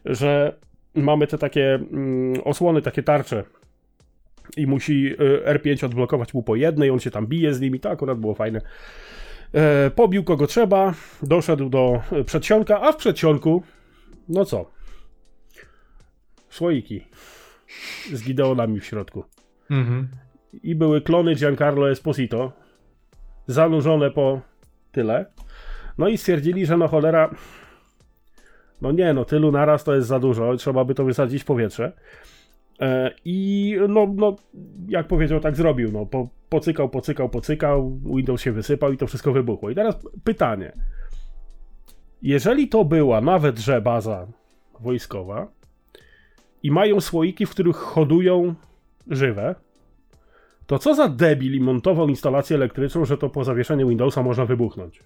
że 0.05 0.55
mamy 0.95 1.27
te 1.27 1.37
takie 1.37 1.73
mm, 1.73 2.41
osłony, 2.43 2.81
takie 2.81 3.03
tarcze. 3.03 3.43
I 4.57 4.67
musi 4.67 5.15
e, 5.45 5.53
R5 5.55 5.85
odblokować 5.85 6.33
mu 6.33 6.43
po 6.43 6.55
jednej, 6.55 6.89
on 6.89 6.99
się 6.99 7.11
tam 7.11 7.27
bije 7.27 7.53
z 7.53 7.61
nimi, 7.61 7.79
to 7.79 7.89
akurat 7.89 8.19
było 8.19 8.33
fajne. 8.33 8.61
E, 9.55 9.91
pobił 9.91 10.23
kogo 10.23 10.47
trzeba, 10.47 10.93
doszedł 11.23 11.69
do 11.69 12.01
e, 12.11 12.23
przedsionka, 12.23 12.81
a 12.81 12.91
w 12.91 12.95
przedsionku, 12.95 13.63
no 14.29 14.45
co? 14.45 14.71
Słoiki 16.49 17.07
z 18.13 18.23
Gideonami 18.23 18.79
w 18.79 18.85
środku. 18.85 19.23
Mhm. 19.71 20.07
I 20.63 20.75
były 20.75 21.01
klony 21.01 21.35
Giancarlo 21.35 21.91
Esposito, 21.91 22.51
zanurzone 23.47 24.11
po 24.11 24.41
tyle. 24.91 25.25
No 25.97 26.07
i 26.07 26.17
stwierdzili, 26.17 26.65
że 26.65 26.77
no 26.77 26.87
cholera, 26.87 27.35
no 28.81 28.91
nie, 28.91 29.13
no 29.13 29.25
tylu 29.25 29.51
naraz 29.51 29.83
to 29.83 29.95
jest 29.95 30.07
za 30.07 30.19
dużo, 30.19 30.55
trzeba 30.57 30.85
by 30.85 30.95
to 30.95 31.03
wysadzić 31.03 31.41
w 31.41 31.45
powietrze. 31.45 31.91
E, 32.79 33.11
I 33.25 33.77
no, 33.89 34.07
no, 34.15 34.35
jak 34.87 35.07
powiedział, 35.07 35.39
tak 35.39 35.55
zrobił. 35.55 35.91
No, 35.91 36.05
po, 36.05 36.29
pocykał, 36.49 36.89
pocykał, 36.89 37.29
pocykał, 37.29 37.99
Windows 38.15 38.41
się 38.41 38.51
wysypał 38.51 38.91
i 38.91 38.97
to 38.97 39.07
wszystko 39.07 39.31
wybuchło. 39.31 39.69
I 39.69 39.75
teraz 39.75 40.07
pytanie. 40.23 40.71
Jeżeli 42.21 42.67
to 42.69 42.85
była 42.85 43.21
nawet, 43.21 43.59
że 43.59 43.81
baza 43.81 44.27
wojskowa 44.79 45.47
i 46.63 46.71
mają 46.71 47.01
słoiki, 47.01 47.45
w 47.45 47.49
których 47.49 47.75
hodują 47.75 48.55
żywe, 49.07 49.55
to 50.67 50.79
co 50.79 50.95
za 50.95 51.07
debil 51.07 51.55
i 51.55 51.59
montował 51.59 52.07
instalację 52.07 52.55
elektryczną, 52.55 53.05
że 53.05 53.17
to 53.17 53.29
po 53.29 53.43
zawieszeniu 53.43 53.89
Windowsa 53.89 54.23
można 54.23 54.45
wybuchnąć? 54.45 55.03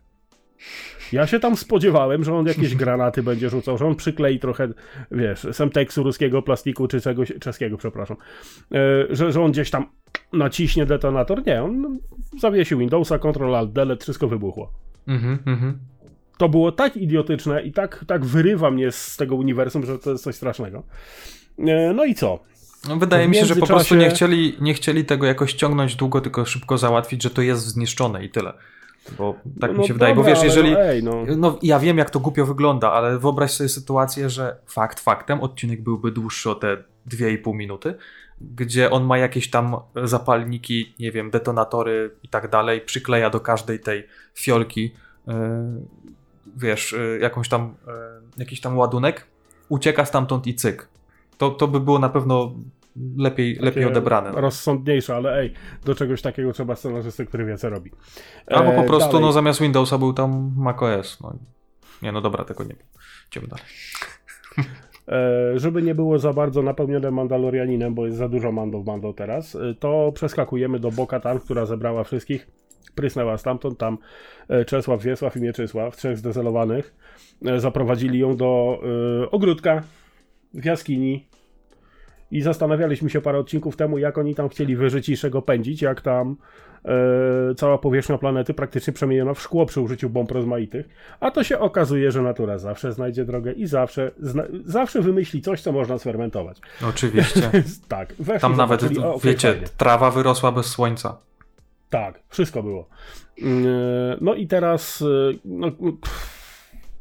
Ja 1.11 1.27
się 1.27 1.39
tam 1.39 1.57
spodziewałem, 1.57 2.23
że 2.23 2.35
on 2.35 2.47
jakieś 2.47 2.75
granaty 2.83 3.23
będzie 3.23 3.49
rzucał, 3.49 3.77
że 3.77 3.85
on 3.85 3.95
przyklei 3.95 4.39
trochę, 4.39 4.67
wiesz, 5.11 5.47
semteksu 5.51 6.03
ruskiego 6.03 6.41
plastiku 6.41 6.87
czy 6.87 7.01
czegoś, 7.01 7.33
czeskiego, 7.39 7.77
przepraszam, 7.77 8.17
e, 8.71 9.15
że, 9.15 9.31
że 9.31 9.41
on 9.41 9.51
gdzieś 9.51 9.69
tam 9.69 9.85
naciśnie 10.33 10.85
detonator. 10.85 11.47
Nie, 11.47 11.63
on 11.63 11.99
zawiesił 12.39 12.79
Windowsa, 12.79 13.19
Ctrl 13.19 13.55
Alt 13.55 13.71
Delete, 13.71 14.03
wszystko 14.03 14.27
wybuchło. 14.27 14.71
Mhm, 15.07 15.39
mhm. 15.45 15.79
To 16.37 16.49
było 16.49 16.71
tak 16.71 16.97
idiotyczne 16.97 17.63
i 17.63 17.71
tak, 17.71 18.05
tak 18.07 18.25
wyrywa 18.25 18.71
mnie 18.71 18.91
z 18.91 19.17
tego 19.17 19.35
uniwersum, 19.35 19.85
że 19.85 19.99
to 19.99 20.11
jest 20.11 20.23
coś 20.23 20.35
strasznego. 20.35 20.83
E, 21.59 21.93
no 21.93 22.05
i 22.05 22.15
co? 22.15 22.39
No, 22.87 22.97
wydaje 22.97 23.27
mi 23.27 23.35
się, 23.35 23.45
że 23.45 23.55
po 23.55 23.67
prostu 23.67 23.95
nie 23.95 24.09
chcieli, 24.09 24.57
nie 24.61 24.73
chcieli 24.73 25.05
tego 25.05 25.25
jakoś 25.25 25.53
ciągnąć 25.53 25.95
długo, 25.95 26.21
tylko 26.21 26.45
szybko 26.45 26.77
załatwić, 26.77 27.23
że 27.23 27.29
to 27.29 27.41
jest 27.41 27.67
zniszczone 27.67 28.25
i 28.25 28.29
tyle. 28.29 28.53
Bo 29.17 29.35
tak 29.61 29.71
no 29.71 29.77
mi 29.77 29.87
się 29.87 29.93
wydaje, 29.93 30.15
bo 30.15 30.21
dobra, 30.21 30.31
wiesz, 30.31 30.39
ale 30.39 30.47
jeżeli... 30.47 30.71
No, 30.71 30.81
ej, 30.81 31.03
no. 31.03 31.25
No 31.37 31.57
ja 31.61 31.79
wiem, 31.79 31.97
jak 31.97 32.09
to 32.09 32.19
głupio 32.19 32.45
wygląda, 32.45 32.91
ale 32.91 33.19
wyobraź 33.19 33.51
sobie 33.51 33.69
sytuację, 33.69 34.29
że 34.29 34.57
fakt 34.65 34.99
faktem 34.99 35.41
odcinek 35.41 35.83
byłby 35.83 36.11
dłuższy 36.11 36.49
o 36.49 36.55
te 36.55 36.77
2,5 37.11 37.55
minuty, 37.55 37.95
gdzie 38.41 38.91
on 38.91 39.03
ma 39.03 39.17
jakieś 39.17 39.49
tam 39.49 39.75
zapalniki, 40.03 40.93
nie 40.99 41.11
wiem, 41.11 41.31
detonatory 41.31 42.11
i 42.23 42.27
tak 42.27 42.49
dalej, 42.49 42.81
przykleja 42.81 43.29
do 43.29 43.39
każdej 43.39 43.79
tej 43.79 44.07
fiolki, 44.35 44.93
yy, 45.27 45.33
wiesz, 46.57 46.91
yy, 46.91 47.19
jakąś 47.21 47.49
tam, 47.49 47.75
yy, 47.87 47.93
jakiś 48.37 48.61
tam 48.61 48.77
ładunek, 48.77 49.27
ucieka 49.69 50.05
stamtąd 50.05 50.47
i 50.47 50.55
cyk. 50.55 50.87
To, 51.37 51.49
to 51.49 51.67
by 51.67 51.79
było 51.79 51.99
na 51.99 52.09
pewno 52.09 52.51
lepiej, 53.17 53.55
lepiej 53.61 53.85
odebrane. 53.85 54.31
No. 54.31 54.41
Rozsądniejsze, 54.41 55.15
ale 55.15 55.37
ej, 55.39 55.53
do 55.85 55.95
czegoś 55.95 56.21
takiego 56.21 56.53
trzeba 56.53 56.75
scenarzysty, 56.75 57.25
który 57.25 57.45
wie, 57.45 57.57
co 57.57 57.69
robi. 57.69 57.91
Albo 58.47 58.71
po 58.71 58.81
E, 58.81 58.87
prostu 58.87 59.11
dalej. 59.11 59.25
no, 59.25 59.31
zamiast 59.31 59.61
Windowsa 59.61 59.97
był 59.97 60.13
tam 60.13 60.51
macOS. 60.57 61.19
No. 61.21 61.33
Nie, 62.01 62.11
no 62.11 62.21
dobra, 62.21 62.43
tego 62.45 62.63
nie 62.63 62.69
wiem. 62.69 62.87
Idziemy 63.31 63.47
dalej. 63.47 63.65
E, 65.07 65.59
żeby 65.59 65.81
nie 65.81 65.95
było 65.95 66.19
za 66.19 66.33
bardzo 66.33 66.61
napełnione 66.61 67.11
Mandalorianinem, 67.11 67.93
bo 67.95 68.05
jest 68.05 68.17
za 68.17 68.29
dużo 68.29 68.51
Mando 68.51 68.79
w 68.79 68.85
Mando 68.85 69.13
teraz, 69.13 69.55
e, 69.55 69.59
to 69.79 70.11
przeskakujemy 70.15 70.79
do 70.79 70.89
Boka-Tan, 70.91 71.39
która 71.39 71.65
zebrała 71.65 72.03
wszystkich, 72.03 72.47
prysnęła 72.95 73.37
stamtąd, 73.37 73.77
tam 73.77 73.97
Czesław, 74.67 75.03
Wiesław 75.03 75.37
i 75.37 75.41
Mieczysław, 75.41 75.97
trzech 75.97 76.17
zdezelowanych, 76.17 76.95
zaprowadzili 77.57 78.19
ją 78.19 78.35
do 78.37 78.79
ogródka 79.31 79.83
w 80.53 80.65
jaskini 80.65 81.27
i 82.31 82.41
zastanawialiśmy 82.41 83.09
się 83.09 83.21
parę 83.21 83.39
odcinków 83.39 83.75
temu, 83.75 83.97
jak 83.97 84.17
oni 84.17 84.35
tam 84.35 84.49
chcieli 84.49 84.75
wyżyciszego 84.75 85.41
pędzić, 85.41 85.81
jak 85.81 86.01
tam 86.01 86.35
e, 86.85 87.55
cała 87.55 87.77
powierzchnia 87.77 88.17
planety 88.17 88.53
praktycznie 88.53 88.93
przemieniona 88.93 89.33
w 89.33 89.41
szkło 89.41 89.65
przy 89.65 89.81
użyciu 89.81 90.09
bomb 90.09 90.31
rozmaitych, 90.31 90.89
a 91.19 91.31
to 91.31 91.43
się 91.43 91.59
okazuje, 91.59 92.11
że 92.11 92.21
natura 92.21 92.57
zawsze 92.57 92.91
znajdzie 92.91 93.25
drogę 93.25 93.51
i 93.51 93.67
zawsze, 93.67 94.11
zna, 94.19 94.43
zawsze 94.65 95.01
wymyśli 95.01 95.41
coś, 95.41 95.61
co 95.61 95.71
można 95.71 95.97
sfermentować. 95.97 96.57
Oczywiście. 96.89 97.51
tak, 97.87 98.13
weszli, 98.19 98.41
Tam 98.41 98.57
nawet, 98.57 98.83
o, 99.03 99.19
wiecie, 99.23 99.51
fajnie. 99.51 99.67
trawa 99.77 100.11
wyrosła 100.11 100.51
bez 100.51 100.65
słońca. 100.65 101.17
Tak, 101.89 102.19
wszystko 102.29 102.63
było. 102.63 102.89
Mm, 103.41 103.65
e, 103.67 104.17
No 104.21 104.33
i 104.35 104.47
teraz, 104.47 105.01
e, 105.01 105.05
no, 105.45 105.67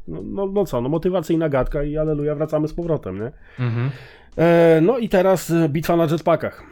no, 0.09 0.23
no, 0.25 0.47
no 0.47 0.65
co, 0.65 0.81
no 0.81 0.89
motywacyjna 0.89 1.49
gadka 1.49 1.83
i 1.83 1.97
aleluja, 1.97 2.35
wracamy 2.35 2.69
z 2.69 2.75
powrotem, 2.75 3.21
nie? 3.21 3.31
Mhm. 3.67 3.91
E, 4.39 4.81
no 4.83 4.99
i 4.99 5.09
teraz 5.09 5.51
e, 5.51 5.69
bitwa 5.69 5.97
na 5.97 6.05
jetpackach. 6.05 6.63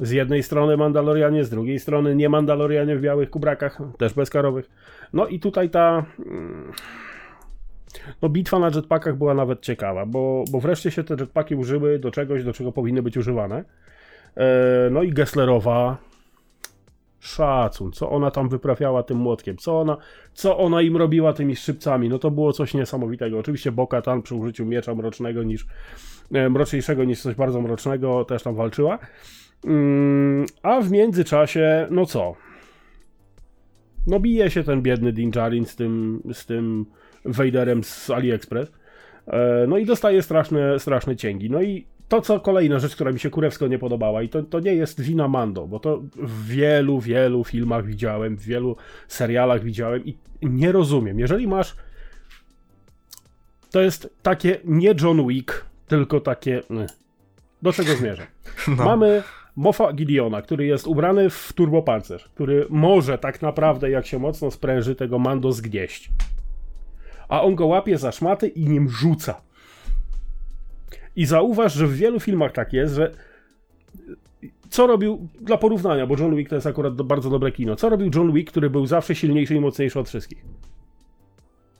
Z 0.00 0.10
jednej 0.10 0.42
strony 0.42 0.76
Mandalorianie, 0.76 1.44
z 1.44 1.50
drugiej 1.50 1.78
strony 1.78 2.16
nie 2.16 2.28
Mandalorianie 2.28 2.96
w 2.96 3.00
białych 3.00 3.30
kubrakach, 3.30 3.78
też 3.98 4.14
bezkarowych. 4.14 4.70
No 5.12 5.26
i 5.26 5.40
tutaj 5.40 5.70
ta. 5.70 6.04
mm, 6.26 6.72
No, 8.22 8.28
bitwa 8.28 8.58
na 8.58 8.70
jetpackach 8.74 9.16
była 9.16 9.34
nawet 9.34 9.60
ciekawa, 9.60 10.06
bo, 10.06 10.44
bo 10.50 10.60
wreszcie 10.60 10.90
się 10.90 11.04
te 11.04 11.14
jetpacki 11.20 11.54
użyły 11.54 11.98
do 11.98 12.10
czegoś, 12.10 12.44
do 12.44 12.52
czego 12.52 12.72
powinny 12.72 13.02
być 13.02 13.16
używane. 13.16 13.64
E, 14.36 14.44
no 14.90 15.02
i 15.02 15.10
Gesslerowa. 15.12 15.96
Szacun, 17.20 17.92
co 17.92 18.10
ona 18.10 18.30
tam 18.30 18.48
wyprawiała 18.48 19.02
tym 19.02 19.18
młotkiem, 19.18 19.56
co 19.56 19.80
ona, 19.80 19.96
co 20.32 20.58
ona 20.58 20.82
im 20.82 20.96
robiła 20.96 21.32
tymi 21.32 21.56
szczypcami, 21.56 22.08
no 22.08 22.18
to 22.18 22.30
było 22.30 22.52
coś 22.52 22.74
niesamowitego. 22.74 23.38
Oczywiście 23.38 23.72
Boka 23.72 24.02
tam 24.02 24.22
przy 24.22 24.34
użyciu 24.34 24.66
miecza 24.66 24.94
mrocznego 24.94 25.42
niż 25.42 25.66
e, 26.32 26.50
mroczniejszego 26.50 27.04
niż 27.04 27.22
coś 27.22 27.34
bardzo 27.34 27.60
mrocznego 27.60 28.24
też 28.24 28.42
tam 28.42 28.54
walczyła. 28.54 28.98
Mm, 29.64 30.46
a 30.62 30.80
w 30.80 30.90
międzyczasie, 30.90 31.86
no 31.90 32.06
co? 32.06 32.34
No 34.06 34.20
bije 34.20 34.50
się 34.50 34.64
ten 34.64 34.82
biedny 34.82 35.12
Din 35.12 35.30
Djarin 35.30 35.66
z 35.66 35.76
tym, 35.76 36.22
z 36.32 36.46
tym 36.46 36.86
Vaderem 37.24 37.84
z 37.84 38.10
AliExpress. 38.10 38.72
E, 39.26 39.66
No 39.68 39.78
i 39.78 39.86
dostaje 39.86 40.22
straszne, 40.22 40.78
straszne 40.78 41.16
cięgi. 41.16 41.50
No 41.50 41.62
i 41.62 41.86
to, 42.08 42.20
co 42.20 42.40
kolejna 42.40 42.78
rzecz, 42.78 42.94
która 42.94 43.12
mi 43.12 43.20
się 43.20 43.30
kurewsko 43.30 43.66
nie 43.66 43.78
podobała, 43.78 44.22
i 44.22 44.28
to, 44.28 44.42
to 44.42 44.60
nie 44.60 44.74
jest 44.74 45.00
wina 45.00 45.28
Mando, 45.28 45.66
bo 45.66 45.78
to 45.78 46.02
w 46.16 46.46
wielu, 46.46 47.00
wielu 47.00 47.44
filmach 47.44 47.86
widziałem, 47.86 48.36
w 48.36 48.42
wielu 48.42 48.76
serialach 49.08 49.64
widziałem 49.64 50.06
i 50.06 50.16
nie 50.42 50.72
rozumiem. 50.72 51.18
Jeżeli 51.18 51.48
masz. 51.48 51.76
To 53.70 53.80
jest 53.80 54.14
takie 54.22 54.60
nie 54.64 54.94
John 55.02 55.28
Wick, 55.28 55.64
tylko 55.86 56.20
takie. 56.20 56.62
mm. 56.70 56.86
Do 57.62 57.72
czego 57.72 57.94
zmierzę? 57.94 58.26
No. 58.68 58.84
Mamy 58.84 59.22
Mofa 59.56 59.92
Gideona, 59.92 60.42
który 60.42 60.66
jest 60.66 60.86
ubrany 60.86 61.30
w 61.30 61.52
turbopancerz, 61.52 62.28
który 62.34 62.66
może 62.70 63.18
tak 63.18 63.42
naprawdę, 63.42 63.90
jak 63.90 64.06
się 64.06 64.18
mocno 64.18 64.50
spręży, 64.50 64.94
tego 64.94 65.18
Mando 65.18 65.52
zgnieść. 65.52 66.10
A 67.28 67.42
on 67.42 67.54
go 67.54 67.66
łapie 67.66 67.98
za 67.98 68.12
szmaty 68.12 68.48
i 68.48 68.68
nim 68.68 68.88
rzuca. 68.88 69.40
I 71.18 71.26
zauważ, 71.26 71.72
że 71.74 71.86
w 71.86 71.94
wielu 71.96 72.20
filmach 72.20 72.52
tak 72.52 72.72
jest, 72.72 72.94
że 72.94 73.10
co 74.70 74.86
robił, 74.86 75.28
dla 75.40 75.56
porównania, 75.56 76.06
bo 76.06 76.16
John 76.18 76.36
Wick 76.36 76.48
to 76.50 76.54
jest 76.54 76.66
akurat 76.66 76.94
do, 76.96 77.04
bardzo 77.04 77.30
dobre 77.30 77.52
kino, 77.52 77.76
co 77.76 77.88
robił 77.88 78.10
John 78.14 78.32
Wick, 78.32 78.50
który 78.50 78.70
był 78.70 78.86
zawsze 78.86 79.14
silniejszy 79.14 79.54
i 79.54 79.60
mocniejszy 79.60 80.00
od 80.00 80.08
wszystkich? 80.08 80.44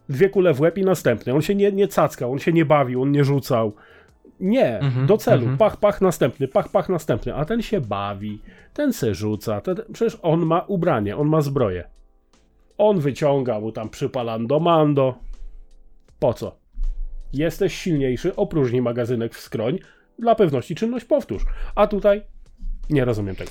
Dwie 0.08 0.28
kule 0.30 0.54
w 0.54 0.60
łeb 0.60 0.78
i 0.78 0.82
następny. 0.82 1.34
On 1.34 1.42
się 1.42 1.54
nie, 1.54 1.72
nie 1.72 1.88
cackał, 1.88 2.32
on 2.32 2.38
się 2.38 2.52
nie 2.52 2.64
bawił, 2.64 3.02
on 3.02 3.12
nie 3.12 3.24
rzucał. 3.24 3.72
Nie, 4.40 4.78
Mhm, 4.80 5.06
do 5.06 5.16
celu. 5.16 5.40
mhm. 5.42 5.58
Pach, 5.58 5.76
pach, 5.76 6.00
następny, 6.00 6.48
pach, 6.48 6.68
pach, 6.68 6.88
następny. 6.88 7.34
A 7.34 7.44
ten 7.44 7.62
się 7.62 7.80
bawi, 7.80 8.40
ten 8.74 8.92
se 8.92 9.14
rzuca. 9.14 9.60
Ten, 9.60 9.76
przecież 9.92 10.18
on 10.22 10.46
ma 10.46 10.60
ubranie, 10.60 11.16
on 11.16 11.28
ma 11.28 11.40
zbroję. 11.40 11.84
On 12.78 13.00
wyciąga 13.00 13.60
mu 13.60 13.72
tam 13.72 13.88
przypalando 13.88 14.60
mando. 14.60 15.14
Po 16.18 16.34
co? 16.34 16.56
Jesteś 17.32 17.74
silniejszy, 17.78 18.36
opróżnij 18.36 18.82
magazynek 18.82 19.34
w 19.34 19.40
skroń. 19.40 19.78
Dla 20.18 20.34
pewności 20.34 20.74
czynność 20.74 21.04
powtórz. 21.04 21.42
A 21.74 21.86
tutaj 21.86 22.22
nie 22.90 23.04
rozumiem 23.04 23.36
tego. 23.36 23.50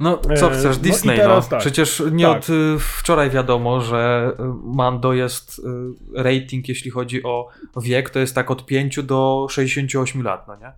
No, 0.00 0.16
co 0.36 0.52
E, 0.52 0.54
chcesz, 0.54 0.76
no 0.76 0.82
Disney, 0.82 1.16
no. 1.16 1.22
teraz 1.22 1.48
tak. 1.48 1.60
Przecież 1.60 2.02
nie 2.12 2.24
Tak. 2.24 2.36
od 2.38 2.50
y, 2.50 2.76
wczoraj 2.78 3.30
wiadomo, 3.30 3.80
że 3.80 4.32
y, 4.40 4.42
Mando 4.64 5.12
jest 5.12 5.58
y, 5.58 5.62
rating, 6.22 6.68
jeśli 6.68 6.90
chodzi 6.90 7.22
o 7.22 7.48
wiek, 7.82 8.10
to 8.10 8.18
jest 8.18 8.34
tak 8.34 8.50
od 8.50 8.66
5 8.66 9.02
do 9.02 9.46
68 9.50 10.22
lat, 10.22 10.48
no 10.48 10.56
nie? 10.56 10.72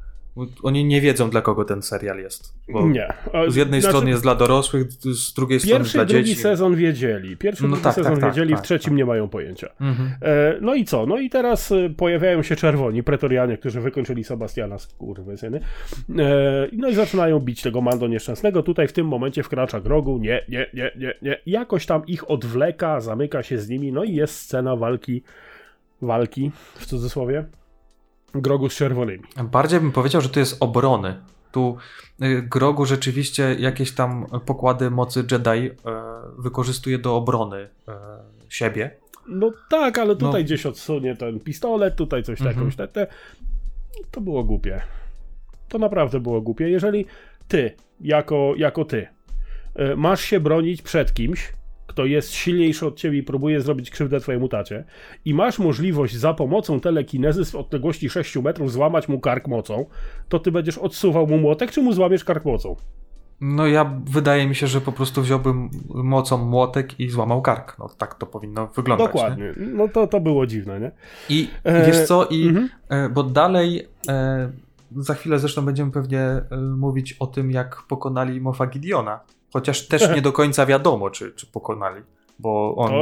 Oni 0.62 0.84
nie 0.84 1.00
wiedzą, 1.00 1.30
dla 1.30 1.42
kogo 1.42 1.64
ten 1.64 1.82
serial 1.82 2.18
jest. 2.18 2.54
Bo 2.72 2.88
Nie. 2.88 3.08
Z 3.48 3.56
jednej 3.56 3.80
znaczy, 3.80 3.92
strony 3.96 4.10
jest 4.10 4.22
dla 4.22 4.34
dorosłych, 4.34 4.92
z 4.92 5.34
drugiej 5.34 5.60
strony 5.60 5.78
Pierwszy 5.78 5.94
dla 5.94 6.04
i 6.04 6.06
drugi 6.06 6.24
dzieci. 6.24 6.40
sezon 6.40 6.76
wiedzieli. 6.76 7.36
Pierwszy 7.36 7.62
No 7.62 7.68
drugi 7.68 7.82
tak, 7.82 7.94
sezon 7.94 8.12
tak, 8.12 8.20
tak, 8.20 8.30
wiedzieli, 8.30 8.54
tak, 8.54 8.60
w 8.60 8.62
trzecim 8.62 8.90
tak. 8.90 8.96
nie 8.96 9.04
mają 9.04 9.28
pojęcia. 9.28 9.68
Mhm. 9.80 10.10
E, 10.22 10.56
no 10.60 10.74
i 10.74 10.84
co? 10.84 11.06
No 11.06 11.18
i 11.18 11.30
teraz 11.30 11.72
e, 11.72 11.90
pojawiają 11.96 12.42
się 12.42 12.56
czerwoni, 12.56 13.02
pretorianie, 13.02 13.58
którzy 13.58 13.80
wykończyli 13.80 14.24
Sebastiana 14.24 14.78
z 14.78 14.86
kurwy 14.86 15.36
syny. 15.36 15.60
E, 16.18 16.68
no 16.72 16.88
i 16.88 16.94
zaczynają 16.94 17.40
bić 17.40 17.62
tego 17.62 17.80
Mando 17.80 18.08
nieszczęsnego. 18.08 18.62
Tutaj 18.62 18.88
w 18.88 18.92
tym 18.92 19.08
momencie 19.08 19.42
wkracza 19.42 19.80
Grogu. 19.80 20.18
Nie, 20.18 20.44
nie, 20.48 20.66
nie, 20.74 20.90
nie, 20.96 21.14
nie. 21.22 21.38
Jakoś 21.46 21.86
tam 21.86 22.06
ich 22.06 22.30
odwleka, 22.30 23.00
zamyka 23.00 23.42
się 23.42 23.58
z 23.58 23.68
nimi. 23.68 23.92
No 23.92 24.04
i 24.04 24.14
jest 24.14 24.34
scena 24.34 24.76
walki, 24.76 25.22
walki 26.02 26.50
w 26.74 26.86
cudzysłowie, 26.86 27.44
Grogu 28.34 28.68
z 28.68 28.74
czerwonymi. 28.74 29.24
Bardziej 29.44 29.80
bym 29.80 29.92
powiedział, 29.92 30.20
że 30.20 30.28
to 30.28 30.40
jest 30.40 30.56
obrony. 30.60 31.20
Tu 31.52 31.76
y, 32.22 32.42
Grogu 32.42 32.86
rzeczywiście 32.86 33.56
jakieś 33.58 33.92
tam 33.92 34.26
pokłady 34.46 34.90
mocy 34.90 35.24
Jedi 35.30 35.50
e, 35.50 35.70
wykorzystuje 36.38 36.98
do 36.98 37.16
obrony 37.16 37.56
e, 37.88 37.92
siebie. 38.48 38.90
No 39.28 39.52
tak, 39.70 39.98
ale 39.98 40.16
tutaj 40.16 40.40
No. 40.42 40.44
gdzieś 40.44 40.66
odsunie 40.66 41.16
ten 41.16 41.40
pistolet, 41.40 41.96
tutaj 41.96 42.22
coś 42.22 42.40
Mhm. 42.40 42.56
jakąś 42.58 42.76
te. 42.92 43.06
To 44.10 44.20
było 44.20 44.44
głupie. 44.44 44.80
To 45.68 45.78
naprawdę 45.78 46.20
było 46.20 46.40
głupie. 46.40 46.68
Jeżeli 46.70 47.06
ty, 47.48 47.74
jako, 48.00 48.52
jako 48.56 48.84
ty, 48.84 49.06
y, 49.80 49.96
masz 49.96 50.20
się 50.20 50.40
bronić 50.40 50.82
przed 50.82 51.14
kimś, 51.14 51.52
kto 51.90 52.04
jest 52.04 52.32
silniejszy 52.32 52.86
od 52.86 52.96
ciebie 52.96 53.18
i 53.18 53.22
próbuje 53.22 53.60
zrobić 53.60 53.90
krzywdę 53.90 54.20
twojemu 54.20 54.48
tacie, 54.48 54.84
i 55.24 55.34
masz 55.34 55.58
możliwość 55.58 56.16
za 56.16 56.34
pomocą 56.34 56.80
telekinezy 56.80 57.44
z 57.44 57.54
odległości 57.54 58.10
6 58.10 58.36
metrów 58.36 58.72
złamać 58.72 59.08
mu 59.08 59.20
kark 59.20 59.48
mocą, 59.48 59.86
to 60.28 60.38
ty 60.38 60.52
będziesz 60.52 60.78
odsuwał 60.78 61.26
mu 61.26 61.38
młotek, 61.38 61.70
czy 61.70 61.82
mu 61.82 61.92
złamiesz 61.92 62.24
kark 62.24 62.44
mocą? 62.44 62.76
No 63.40 63.66
ja 63.66 64.00
wydaje 64.04 64.46
mi 64.46 64.54
się, 64.54 64.66
że 64.66 64.80
po 64.80 64.92
prostu 64.92 65.22
wziąłbym 65.22 65.70
mocą 65.94 66.38
młotek 66.38 67.00
i 67.00 67.08
złamał 67.08 67.42
kark. 67.42 67.78
No 67.78 67.88
tak 67.98 68.14
to 68.14 68.26
powinno 68.26 68.66
wyglądać. 68.66 69.06
Nie? 69.06 69.12
Dokładnie. 69.12 69.54
No 69.56 69.88
to, 69.88 70.06
to 70.06 70.20
było 70.20 70.46
dziwne, 70.46 70.80
nie? 70.80 70.90
I 71.28 71.48
E, 71.64 71.86
wiesz 71.86 72.06
co, 72.06 72.26
i 72.26 72.48
mhm. 72.48 72.68
e, 72.88 73.08
bo 73.08 73.22
dalej 73.22 73.88
e, 74.08 74.50
za 74.96 75.14
chwilę 75.14 75.38
zresztą 75.38 75.64
będziemy 75.64 75.90
pewnie 75.90 76.20
e, 76.20 76.56
mówić 76.56 77.12
o 77.12 77.26
tym, 77.26 77.50
jak 77.50 77.82
pokonali 77.82 78.40
Mofa 78.40 78.66
Gideona. 78.66 79.20
Chociaż 79.52 79.88
też 79.88 80.14
nie 80.14 80.22
do 80.22 80.32
końca 80.32 80.66
wiadomo, 80.66 81.10
czy, 81.10 81.32
czy 81.32 81.46
pokonali, 81.46 82.02
bo 82.38 82.74
on 82.76 82.92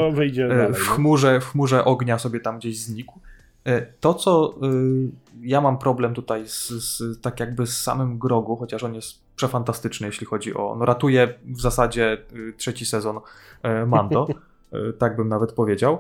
e, 0.45 0.49
dalej. 0.49 0.75
w 0.75 0.89
no. 0.89 0.95
chmurze, 0.95 1.41
w 1.41 1.45
chmurze 1.45 1.85
ognia 1.85 2.19
sobie 2.19 2.41
tam 2.41 2.59
gdzieś 2.59 2.81
znikł. 2.81 3.21
E, 3.65 3.83
To, 3.83 4.15
co 4.15 4.55
y, 4.65 5.11
ja 5.41 5.61
mam 5.61 5.79
problem 5.79 6.15
tutaj 6.15 6.49
z, 6.49 6.69
z, 6.69 7.21
tak 7.21 7.41
jakby 7.41 7.67
z 7.67 7.83
samym 7.83 8.19
Grogu, 8.19 8.57
chociaż 8.57 8.83
on 8.83 8.95
jest 8.95 9.29
przefantastyczny, 9.37 10.07
jeśli 10.07 10.27
chodzi 10.27 10.55
o. 10.55 10.77
No, 10.79 10.85
ratuje 10.85 11.35
w 11.45 11.61
zasadzie 11.61 12.19
trzeci 12.57 12.87
sezon 12.87 13.21
e, 13.63 13.87
Mando, 13.87 14.27
e, 14.73 14.93
tak 14.93 15.17
bym 15.17 15.29
nawet 15.29 15.53
powiedział. 15.53 15.99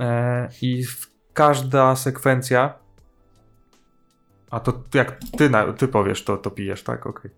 E, 0.00 0.48
I 0.62 0.84
każda 1.32 1.96
sekwencja. 1.96 2.83
A 4.54 4.60
to 4.60 4.72
jak 4.94 5.18
ty, 5.38 5.50
na, 5.50 5.72
ty 5.72 5.88
powiesz, 5.88 6.24
to, 6.24 6.36
to 6.36 6.50
pijesz, 6.50 6.82
tak? 6.82 7.06
Okej. 7.06 7.30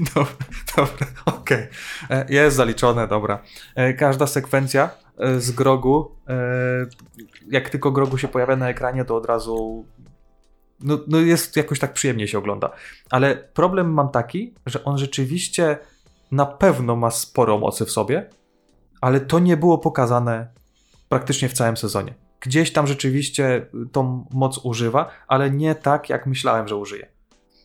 Dobra, 0.14 0.32
dobra, 0.76 1.06
okej. 1.26 1.68
E, 2.10 2.26
Jest 2.28 2.56
zaliczone, 2.56 3.08
dobra. 3.08 3.42
E, 3.74 3.94
Każda 3.94 4.26
sekwencja 4.26 4.90
e, 5.18 5.40
z 5.40 5.50
Grogu, 5.50 6.16
jak 7.50 7.70
tylko 7.70 7.90
Grogu 7.90 8.18
się 8.18 8.28
pojawia 8.28 8.56
na 8.56 8.68
ekranie, 8.68 9.04
to 9.04 9.16
od 9.16 9.26
razu 9.26 9.86
no, 10.80 10.98
no 11.08 11.18
jest 11.18 11.56
jakoś 11.56 11.78
tak 11.78 11.92
przyjemnie 11.92 12.28
się 12.28 12.38
ogląda. 12.38 12.70
Ale 13.10 13.36
problem 13.36 13.92
mam 13.92 14.08
taki, 14.08 14.54
że 14.66 14.84
on 14.84 14.98
rzeczywiście 14.98 15.78
na 16.30 16.46
pewno 16.46 16.96
ma 16.96 17.10
sporo 17.10 17.58
mocy 17.58 17.84
w 17.84 17.90
sobie, 17.90 18.30
ale 19.00 19.20
to 19.20 19.38
nie 19.38 19.56
było 19.56 19.78
pokazane 19.78 20.48
praktycznie 21.08 21.48
w 21.48 21.52
całym 21.52 21.76
sezonie. 21.76 22.14
Gdzieś 22.42 22.72
tam 22.72 22.86
rzeczywiście 22.86 23.66
tą 23.92 24.26
moc 24.32 24.58
używa, 24.64 25.10
ale 25.28 25.50
nie 25.50 25.74
tak, 25.74 26.08
jak 26.08 26.26
myślałem, 26.26 26.68
że 26.68 26.76
użyje. 26.76 27.06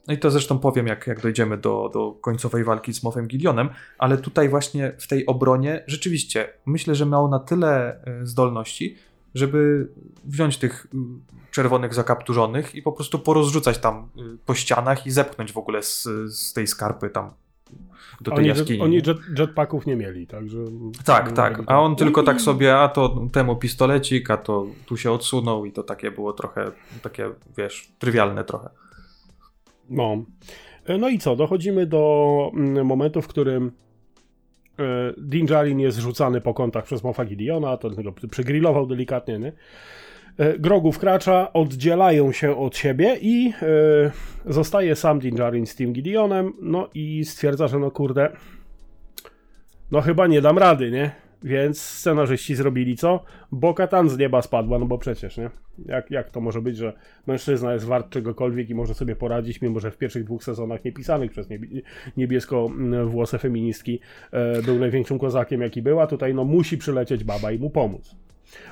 No 0.07 0.13
i 0.13 0.17
to 0.17 0.31
zresztą 0.31 0.59
powiem, 0.59 0.87
jak, 0.87 1.07
jak 1.07 1.21
dojdziemy 1.21 1.57
do, 1.57 1.89
do 1.93 2.11
końcowej 2.11 2.63
walki 2.63 2.93
z 2.93 3.03
Mofem 3.03 3.27
Gideonem, 3.27 3.69
ale 3.97 4.17
tutaj 4.17 4.49
właśnie 4.49 4.93
w 4.99 5.07
tej 5.07 5.25
obronie 5.25 5.83
rzeczywiście 5.87 6.49
myślę, 6.65 6.95
że 6.95 7.05
miał 7.05 7.29
na 7.29 7.39
tyle 7.39 8.03
e, 8.03 8.25
zdolności, 8.25 8.97
żeby 9.35 9.87
wziąć 10.25 10.57
tych 10.57 10.87
czerwonych 11.51 11.93
zakapturzonych 11.93 12.75
i 12.75 12.81
po 12.81 12.91
prostu 12.91 13.19
porozrzucać 13.19 13.77
tam 13.77 14.09
y, 14.17 14.37
po 14.45 14.55
ścianach 14.55 15.05
i 15.05 15.11
zepchnąć 15.11 15.51
w 15.51 15.57
ogóle 15.57 15.83
z, 15.83 16.07
z 16.27 16.53
tej 16.53 16.67
skarpy 16.67 17.09
tam 17.09 17.31
do 18.21 18.31
tej 18.31 18.37
Oni, 18.39 18.47
jaskini. 18.47 18.77
jet, 18.77 18.81
oni 18.85 18.95
jet, 18.95 19.39
jetpacków 19.39 19.85
nie 19.85 19.95
mieli, 19.95 20.27
także... 20.27 20.57
Tak, 21.05 21.31
tak. 21.31 21.61
A 21.67 21.81
on 21.81 21.95
tylko 21.95 22.23
tak 22.23 22.37
I- 22.37 22.39
sobie, 22.39 22.77
a 22.77 22.87
to 22.87 23.27
temu 23.31 23.55
pistolecik, 23.55 24.31
a 24.31 24.37
to 24.37 24.67
tu 24.85 24.97
się 24.97 25.11
odsunął 25.11 25.65
i 25.65 25.71
to 25.71 25.83
takie 25.83 26.11
było 26.11 26.33
trochę, 26.33 26.71
takie, 27.01 27.29
wiesz, 27.57 27.87
trywialne 27.99 28.43
trochę. 28.43 28.69
No. 29.89 30.17
E, 30.85 30.97
No 30.97 31.09
i 31.09 31.19
co? 31.19 31.35
Dochodzimy 31.35 31.85
do 31.85 32.51
mm, 32.53 32.85
momentu, 32.85 33.21
w 33.21 33.27
którym 33.27 33.71
e, 34.79 35.13
Din 35.17 35.45
Djarin 35.45 35.79
jest 35.79 35.97
rzucany 35.97 36.41
po 36.41 36.53
kątach 36.53 36.83
przez 36.83 37.03
Mofa 37.03 37.25
Gideona, 37.25 37.77
to 37.77 37.89
go 37.89 38.13
przygrillował 38.29 38.87
delikatnie, 38.87 39.39
nie? 39.39 39.51
E, 40.37 40.59
Grogu 40.59 40.91
wkracza, 40.91 41.53
oddzielają 41.53 42.31
się 42.31 42.57
od 42.57 42.77
siebie 42.77 43.17
i 43.21 43.53
e, 43.61 44.53
zostaje 44.53 44.95
sam 44.95 45.19
Din 45.19 45.35
Djarin 45.35 45.65
z 45.65 45.75
tym 45.75 45.93
Gideonem, 45.93 46.53
no 46.61 46.89
i 46.93 47.25
stwierdza, 47.25 47.67
że 47.67 47.79
no 47.79 47.91
kurde, 47.91 48.29
no 49.91 50.01
chyba 50.01 50.27
nie 50.27 50.41
dam 50.41 50.57
rady, 50.57 50.91
nie? 50.91 51.11
Więc 51.43 51.81
scenarzyści 51.81 52.55
zrobili 52.55 52.95
co? 52.97 53.23
Bo-Katan 53.51 54.09
z 54.09 54.17
nieba 54.17 54.41
spadła, 54.41 54.79
no 54.79 54.85
bo 54.85 54.97
przecież, 54.97 55.37
nie? 55.37 55.49
Jak, 55.85 56.11
jak 56.11 56.29
to 56.29 56.41
może 56.41 56.61
być, 56.61 56.77
że 56.77 56.93
mężczyzna 57.27 57.73
jest 57.73 57.85
wart 57.85 58.09
czegokolwiek 58.09 58.69
i 58.69 58.75
może 58.75 58.93
sobie 58.93 59.15
poradzić, 59.15 59.61
mimo 59.61 59.79
że 59.79 59.91
w 59.91 59.97
pierwszych 59.97 60.23
dwóch 60.23 60.43
sezonach 60.43 60.85
niepisanych 60.85 61.31
przez 61.31 61.49
niebie- 61.49 61.81
niebiesko-włose 62.17 63.39
feministki 63.39 63.99
e, 64.31 64.61
był 64.61 64.79
największym 64.79 65.19
kozakiem, 65.19 65.61
jaki 65.61 65.81
był, 65.81 65.99
a 65.99 66.07
tutaj 66.07 66.33
no 66.33 66.43
musi 66.43 66.77
przylecieć 66.77 67.23
baba 67.23 67.51
i 67.51 67.59
mu 67.59 67.69
pomóc. 67.69 68.15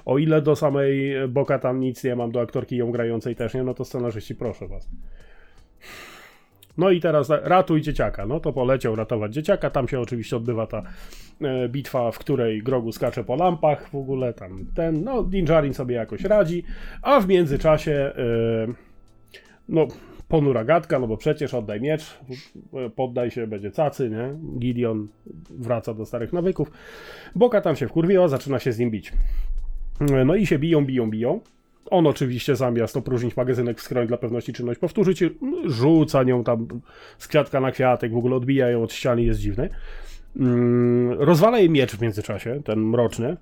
O 0.05 0.17
ile 0.17 0.41
do 0.41 0.55
samej 0.55 1.13
Boka 1.29 1.59
tam 1.59 1.79
nic 1.79 2.03
nie 2.03 2.15
mam, 2.15 2.31
do 2.31 2.41
aktorki 2.41 2.77
ją 2.77 2.91
grającej 2.91 3.35
też 3.35 3.53
nie, 3.53 3.63
no 3.63 3.73
to 3.73 3.85
scenarzyści 3.85 4.35
proszę 4.35 4.67
was. 4.67 4.89
No 6.77 6.91
i 6.91 6.99
teraz 6.99 7.29
ratuj 7.29 7.81
dzieciaka. 7.81 8.25
No 8.25 8.39
to 8.39 8.53
poleciał 8.53 8.95
ratować 8.95 9.33
dzieciaka. 9.33 9.69
Tam 9.69 9.87
się 9.87 9.99
oczywiście 9.99 10.37
odbywa 10.37 10.67
ta 10.67 10.83
e, 11.41 11.69
bitwa, 11.69 12.11
w 12.11 12.19
której 12.19 12.63
Grogu 12.63 12.91
skacze 12.91 13.23
po 13.23 13.35
lampach. 13.35 13.89
W 13.89 13.95
ogóle 13.95 14.33
tam 14.33 14.65
ten, 14.75 15.03
no 15.03 15.23
Din 15.23 15.45
Djarin 15.45 15.73
sobie 15.73 15.95
jakoś 15.95 16.23
radzi. 16.23 16.63
A 17.01 17.19
w 17.19 17.27
międzyczasie 17.27 17.91
e, 17.91 18.13
no 19.69 19.87
ponura 20.27 20.63
gadka, 20.63 20.99
no 20.99 21.07
bo 21.07 21.17
przecież 21.17 21.53
oddaj 21.53 21.81
miecz, 21.81 22.19
poddaj 22.95 23.31
się, 23.31 23.47
będzie 23.47 23.71
cacy, 23.71 24.09
nie? 24.09 24.59
Gideon 24.59 25.07
wraca 25.49 25.93
do 25.93 26.05
starych 26.05 26.33
nawyków. 26.33 26.71
Boka 27.35 27.61
tam 27.61 27.75
się 27.75 27.87
wkurwiła, 27.87 28.27
zaczyna 28.27 28.59
się 28.59 28.71
z 28.71 28.79
nim 28.79 28.91
bić. 28.91 29.13
No 30.25 30.35
i 30.35 30.45
się 30.47 30.59
biją, 30.59 30.85
biją, 30.85 31.09
biją. 31.09 31.39
On 31.91 32.07
oczywiście 32.07 32.55
zamiast 32.55 32.97
opróżnić 32.97 33.37
magazynek 33.37 33.79
w 33.79 33.81
skroń 33.83 34.07
dla 34.07 34.17
pewności 34.17 34.53
czynność 34.53 34.79
powtórzyć, 34.79 35.23
rzuca 35.65 36.23
nią 36.23 36.43
tam 36.43 36.67
z 37.17 37.27
kwiatka 37.27 37.59
na 37.59 37.71
kwiatek, 37.71 38.13
w 38.13 38.17
ogóle 38.17 38.35
odbija 38.35 38.69
ją 38.69 38.83
od 38.83 38.93
ściany, 38.93 39.21
jest 39.23 39.39
dziwny. 39.39 39.69
Mm, 40.39 41.11
Rozwala 41.21 41.59
jej 41.59 41.69
miecz 41.69 41.95
w 41.95 42.01
międzyczasie, 42.01 42.61
ten 42.65 42.79
mroczny, 42.79 43.37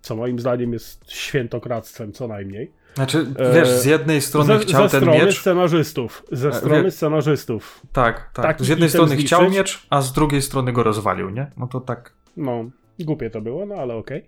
co 0.00 0.16
moim 0.16 0.38
zdaniem 0.38 0.72
jest 0.72 1.10
świętokradztwem 1.12 2.12
co 2.12 2.28
najmniej. 2.28 2.70
Znaczy, 2.94 3.26
E, 3.38 3.54
wiesz, 3.54 3.68
z 3.68 3.84
jednej 3.84 4.20
strony 4.20 4.46
ze, 4.58 4.58
chciał 4.58 4.82
ze 4.82 4.88
ten 4.90 5.00
strony 5.00 5.24
miecz. 5.24 5.40
scenarzystów, 5.40 6.22
ze 6.32 6.48
E, 6.48 6.52
strony 6.52 6.82
wie- 6.82 6.90
scenarzystów. 6.90 7.82
Tak, 7.92 8.30
tak. 8.34 8.46
taki 8.46 8.64
Z 8.64 8.68
jednej 8.68 8.88
strony 8.90 9.16
chciał 9.16 9.50
miecz, 9.50 9.86
a 9.90 10.00
z 10.02 10.12
drugiej 10.12 10.42
strony 10.42 10.72
go 10.72 10.82
rozwalił, 10.82 11.30
nie? 11.30 11.46
No 11.56 11.66
to 11.66 11.80
tak. 11.80 12.12
No, 12.36 12.64
głupie 13.00 13.30
to 13.30 13.40
było, 13.40 13.66
no 13.66 13.74
ale 13.74 13.94
okej. 13.94 14.18
E, 14.18 14.24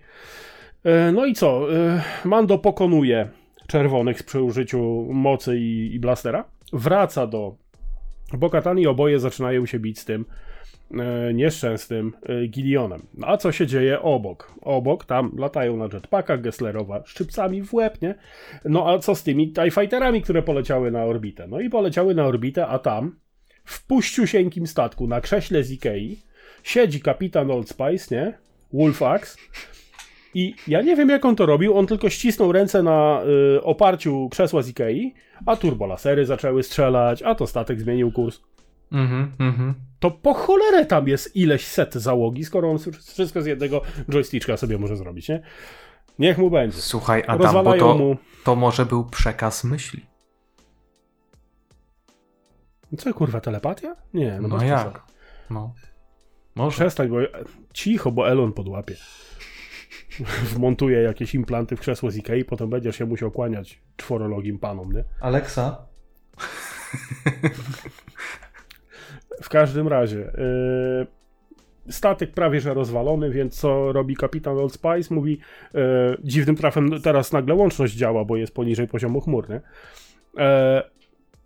No 1.13 1.27
i 1.27 1.35
co? 1.35 1.75
E, 1.75 2.03
Mando 2.25 2.59
pokonuje 2.59 3.29
czerwonych 3.67 4.23
przy 4.23 4.43
użyciu 4.43 5.07
mocy 5.13 5.59
i, 5.59 5.95
i 5.95 6.01
blastera. 6.01 6.45
Wraca 6.73 7.27
do 7.27 7.57
Bokatan 8.33 8.79
i 8.79 8.87
oboje 8.87 9.21
zaczynają 9.21 9.67
się 9.67 9.79
bić 9.79 9.99
z 9.99 10.05
tym 10.05 10.25
e, 10.91 11.35
nieszczęsnym 11.35 12.13
e, 12.23 12.47
Gideonem. 12.47 13.07
No 13.15 13.27
a 13.27 13.37
co 13.37 13.53
się 13.53 13.67
dzieje 13.67 14.03
obok? 14.03 14.55
Obok, 14.61 15.05
tam 15.05 15.33
latają 15.39 15.77
na 15.77 15.89
jetpackach 15.93 16.41
Gesslerowa 16.41 17.03
szczypcami 17.07 17.63
w 17.63 17.75
łeb, 17.75 18.03
nie? 18.03 18.15
No 18.65 18.91
a 18.91 18.99
co 18.99 19.15
z 19.15 19.23
tymi 19.23 19.53
TIE 19.53 19.71
Fighterami, 19.71 20.23
które 20.23 20.43
poleciały 20.43 20.91
na 20.91 21.05
orbitę? 21.05 21.47
No 21.47 21.61
i 21.61 21.71
poleciały 21.71 22.15
na 22.15 22.27
orbitę, 22.27 22.67
a 22.67 22.79
tam 22.79 23.17
w 23.65 23.87
puściusieńkim 23.87 24.67
statku 24.67 25.07
na 25.07 25.21
krześle 25.21 25.63
z 25.63 25.73
Ikei 25.73 26.19
siedzi 26.63 27.01
kapitan 27.01 27.51
Old 27.51 27.69
Spice, 27.69 28.15
nie? 28.17 28.39
Wolf 28.73 29.03
Axe. 29.03 29.39
I 30.39 30.55
ja 30.69 30.83
nie 30.83 30.97
wiem, 30.97 31.09
jak 31.09 31.25
on 31.25 31.37
to 31.37 31.47
robił. 31.47 31.79
On 31.79 31.87
tylko 31.87 32.11
ścisnął 32.11 32.53
ręce 32.53 32.83
na 32.83 33.23
y, 33.57 33.63
oparciu 33.63 34.29
krzesła 34.31 34.63
z 34.63 34.69
Ikei, 34.69 35.15
a 35.47 35.57
turbolasery 35.57 36.27
zaczęły 36.27 36.63
strzelać, 36.63 37.23
a 37.23 37.35
to 37.35 37.47
statek 37.47 37.81
zmienił 37.81 38.13
kurs. 38.13 38.41
Mhm, 38.93 39.33
mhm. 39.39 39.75
To 39.99 40.11
po 40.11 40.35
cholerę 40.35 40.87
tam 40.87 41.09
jest 41.09 41.37
ileś 41.37 41.67
set 41.67 41.95
załogi, 41.95 42.45
skoro 42.45 42.71
on 42.71 42.79
wszystko 43.15 43.43
z 43.43 43.47
jednego 43.47 43.83
joysticka 44.09 44.57
sobie 44.57 44.79
może 44.79 44.97
zrobić, 44.97 45.29
nie? 45.29 45.43
Niech 46.19 46.39
mu 46.39 46.51
będzie. 46.51 46.79
Słuchaj, 46.79 47.23
Adam, 47.23 47.39
bo 47.39 47.45
Rozwalają 47.45 47.81
to, 47.83 47.99
mu. 47.99 48.17
to 48.45 48.57
może 48.57 48.87
był 48.87 49.05
przekaz 49.05 49.65
myśli. 49.65 50.07
Co 52.99 53.15
kurwa, 53.15 53.41
telepatia? 53.41 53.97
Nie, 54.15 54.39
no, 54.41 54.49
No, 54.49 54.65
jak? 54.65 55.03
No. 55.51 55.75
Może. 56.55 56.77
Przestań, 56.77 57.09
bo 57.09 57.17
cicho, 57.73 58.13
bo 58.13 58.31
Elon 58.31 58.53
podłapie. 58.53 58.97
Wmontuje 60.55 61.03
jakieś 61.03 61.35
implanty 61.35 61.77
w 61.77 61.81
krzesło 61.81 62.11
z 62.11 62.17
Ikei, 62.17 62.45
potem 62.45 62.71
będziesz 62.71 62.97
się 62.97 63.07
musiał 63.07 63.31
kłaniać 63.31 63.81
czworologim 63.97 64.59
panom, 64.59 64.93
nie? 64.93 65.05
Alexa? 65.21 65.77
W 69.43 69.49
każdym 69.49 69.89
razie, 69.89 70.33
yy, 71.87 71.93
statek 71.93 72.33
prawie 72.33 72.61
że 72.61 72.75
rozwalony, 72.75 73.31
więc 73.31 73.61
co 73.61 73.93
robi 73.93 74.17
kapitan 74.17 74.59
Old 74.59 74.73
Spice? 74.73 75.15
Mówi, 75.15 75.41
yy, 75.75 75.81
dziwnym 76.25 76.57
trafem 76.57 77.03
teraz 77.03 77.33
nagle 77.33 77.55
łączność 77.55 77.95
działa, 77.95 78.25
bo 78.25 78.37
jest 78.37 78.55
poniżej 78.55 78.89
poziomu 78.89 79.21
chmur, 79.21 79.51
nie? 79.51 79.61
Yy, 80.35 80.83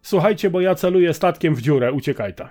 Słuchajcie, 0.03 0.51
bo 0.51 0.61
ja 0.61 0.75
celuję 0.75 1.15
statkiem 1.15 1.55
w 1.55 1.63
dziurę, 1.63 1.93
uciekaj 1.93 2.35
ta. 2.35 2.49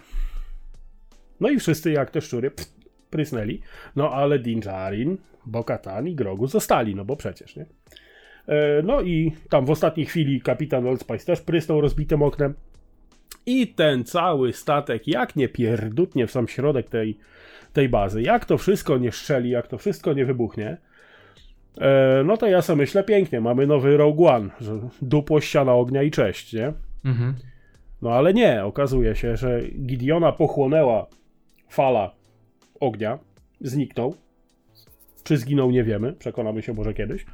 No 1.40 1.50
i 1.50 1.60
wszyscy 1.60 1.92
jak 1.92 2.12
te 2.12 2.22
szczury 2.22 2.52
pff, 2.52 2.72
prysnęli. 3.12 3.62
No 3.96 4.12
ale 4.12 4.40
Dinjarin, 4.40 5.18
Bokatan 5.46 6.08
i 6.08 6.16
Grogu 6.16 6.48
zostali, 6.48 6.96
no 6.96 7.06
bo 7.06 7.16
przecież, 7.16 7.56
nie? 7.56 7.66
E, 8.48 8.82
No 8.84 9.02
i 9.02 9.32
tam 9.50 9.66
w 9.66 9.70
ostatniej 9.70 10.06
chwili 10.06 10.42
kapitan 10.42 10.88
Old 10.88 11.02
Spice 11.02 11.26
też 11.26 11.42
prysnął 11.42 11.82
rozbitym 11.82 12.22
oknem. 12.24 12.54
I 13.46 13.68
ten 13.68 14.04
cały 14.04 14.54
statek, 14.54 15.08
jak 15.08 15.36
nie 15.36 15.50
pierdutnie 15.50 16.28
w 16.28 16.32
sam 16.32 16.48
środek 16.48 16.90
tej, 16.90 17.18
tej 17.74 17.90
bazy, 17.90 18.22
jak 18.22 18.46
to 18.46 18.58
wszystko 18.58 18.98
nie 18.98 19.12
szczeli, 19.12 19.50
jak 19.50 19.68
to 19.68 19.78
wszystko 19.78 20.14
nie 20.14 20.26
wybuchnie, 20.26 20.78
e, 21.78 22.24
no 22.26 22.38
to 22.38 22.48
ja 22.48 22.62
sobie 22.62 22.78
myślę 22.78 23.04
pięknie, 23.04 23.42
mamy 23.42 23.68
nowy 23.68 23.98
Rogue 23.98 24.28
One, 24.28 24.50
że 24.62 24.80
dupło 25.02 25.42
ściana 25.42 25.74
ognia 25.74 26.04
i 26.04 26.12
cześć, 26.12 26.54
nie? 26.54 26.74
Mhm. 27.06 27.36
No 28.02 28.12
ale 28.12 28.34
nie, 28.34 28.66
okazuje 28.66 29.16
się, 29.16 29.38
że 29.38 29.62
Gideona 29.62 30.32
pochłonęła 30.32 31.08
fala 31.70 32.12
ognia, 32.82 33.20
zniknął. 33.62 34.16
Czy 35.24 35.38
zginął, 35.38 35.72
nie 35.72 35.84
wiemy, 35.84 36.14
przekonamy 36.14 36.62
się 36.62 36.74
może 36.74 36.94
kiedyś, 36.94 37.26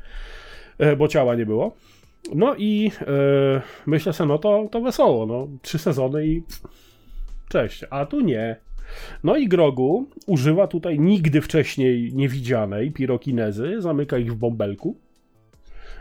e, 0.77 0.95
bo 0.95 1.07
ciała 1.07 1.36
nie 1.36 1.45
było. 1.45 1.75
No 2.36 2.55
i 2.55 2.91
e, 3.01 3.62
myślę 3.86 4.13
sobie, 4.13 4.27
no 4.27 4.38
to, 4.38 4.67
to 4.71 4.81
wesoło, 4.81 5.25
no, 5.25 5.47
trzy 5.62 5.77
sezony 5.77 6.27
i 6.27 6.43
cześć, 7.49 7.86
a 7.89 8.05
tu 8.05 8.21
nie. 8.21 8.55
No 9.23 9.38
i 9.38 9.47
Grogu 9.47 10.10
używa 10.27 10.67
tutaj 10.67 10.99
nigdy 10.99 11.41
wcześniej 11.41 12.13
niewidzianej 12.13 12.91
pirokinezy, 12.91 13.81
zamyka 13.81 14.17
ich 14.17 14.33
w 14.33 14.36
bąbelku 14.36 14.95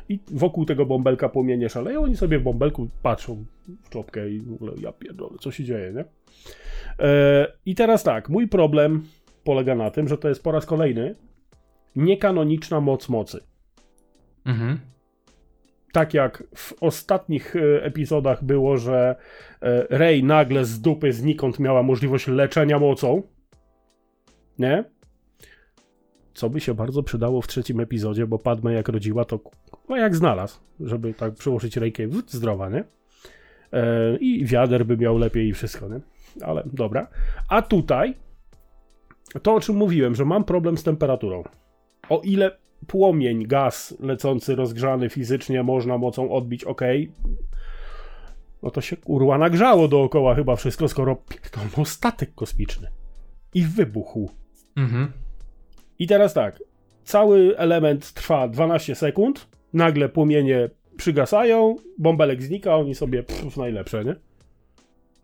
i 0.08 0.18
wokół 0.30 0.64
tego 0.64 0.86
bąbelka 0.86 1.28
płomienie 1.28 1.68
szaleją, 1.68 2.02
oni 2.02 2.16
sobie 2.16 2.38
w 2.38 2.42
bąbelku 2.42 2.88
patrzą 3.02 3.44
w 3.84 3.88
czopkę 3.88 4.30
i 4.30 4.40
w 4.40 4.52
ogóle 4.52 4.72
ja 4.80 4.92
pierdolę, 4.92 5.36
co 5.40 5.50
się 5.50 5.64
dzieje, 5.64 5.92
nie? 5.92 6.04
E, 7.06 7.52
I 7.66 7.74
teraz 7.74 8.02
tak, 8.02 8.28
mój 8.28 8.48
problem 8.48 9.02
polega 9.46 9.74
na 9.74 9.90
tym, 9.90 10.08
że 10.08 10.18
to 10.18 10.28
jest 10.28 10.42
po 10.42 10.52
raz 10.52 10.66
kolejny 10.66 11.14
niekanoniczna 11.96 12.80
moc 12.80 13.08
mocy. 13.08 13.40
Mhm. 14.46 14.80
Tak 15.92 16.14
jak 16.14 16.44
w 16.54 16.74
ostatnich 16.80 17.56
e, 17.56 17.84
epizodach 17.84 18.44
było, 18.44 18.76
że 18.76 19.16
e, 19.62 19.86
Rey 19.90 20.24
nagle 20.24 20.64
z 20.64 20.80
dupy 20.80 21.12
znikąd 21.12 21.58
miała 21.58 21.82
możliwość 21.82 22.26
leczenia 22.26 22.78
mocą, 22.78 23.22
nie? 24.58 24.84
Co 26.34 26.50
by 26.50 26.60
się 26.60 26.74
bardzo 26.74 27.02
przydało 27.02 27.42
w 27.42 27.46
trzecim 27.46 27.80
epizodzie, 27.80 28.26
bo 28.26 28.38
Padme 28.38 28.72
jak 28.72 28.88
rodziła, 28.88 29.24
to 29.24 29.40
no 29.88 29.96
jak 29.96 30.16
znalazł, 30.16 30.60
żeby 30.80 31.14
tak 31.14 31.34
przyłożyć 31.34 31.78
w 32.08 32.30
zdrowa, 32.30 32.68
nie? 32.68 32.84
E, 33.72 34.16
I 34.16 34.44
wiader 34.44 34.86
by 34.86 34.96
miał 34.96 35.18
lepiej 35.18 35.48
i 35.48 35.52
wszystko, 35.52 35.88
nie? 35.88 36.00
Ale 36.42 36.62
dobra. 36.72 37.08
A 37.48 37.62
tutaj 37.62 38.14
to, 39.42 39.54
o 39.54 39.60
czym 39.60 39.76
mówiłem, 39.76 40.14
że 40.14 40.24
mam 40.24 40.44
problem 40.44 40.78
z 40.78 40.82
temperaturą. 40.82 41.42
O 42.08 42.20
ile 42.24 42.58
płomień, 42.86 43.46
gaz 43.46 43.96
lecący, 44.00 44.54
rozgrzany 44.54 45.08
fizycznie 45.08 45.62
można 45.62 45.98
mocą 45.98 46.30
odbić, 46.30 46.64
ok, 46.64 46.80
no 48.62 48.70
to 48.70 48.80
się 48.80 48.96
kurwa 48.96 49.38
nagrzało 49.38 49.88
dookoła 49.88 50.34
chyba 50.34 50.56
wszystko, 50.56 50.88
skoro 50.88 51.16
pierdolną 51.16 51.84
statek 51.84 52.34
kosmiczny. 52.34 52.88
I 53.54 53.62
wybuchł. 53.62 54.30
Mhm. 54.76 55.12
I 55.98 56.06
teraz 56.06 56.34
tak, 56.34 56.62
cały 57.04 57.58
element 57.58 58.12
trwa 58.12 58.48
12 58.48 58.94
sekund, 58.94 59.48
nagle 59.72 60.08
płomienie 60.08 60.70
przygasają, 60.96 61.76
bąbelek 61.98 62.42
znika, 62.42 62.76
oni 62.76 62.94
sobie 62.94 63.22
pff, 63.22 63.56
najlepsze, 63.56 64.04
nie? 64.04 64.14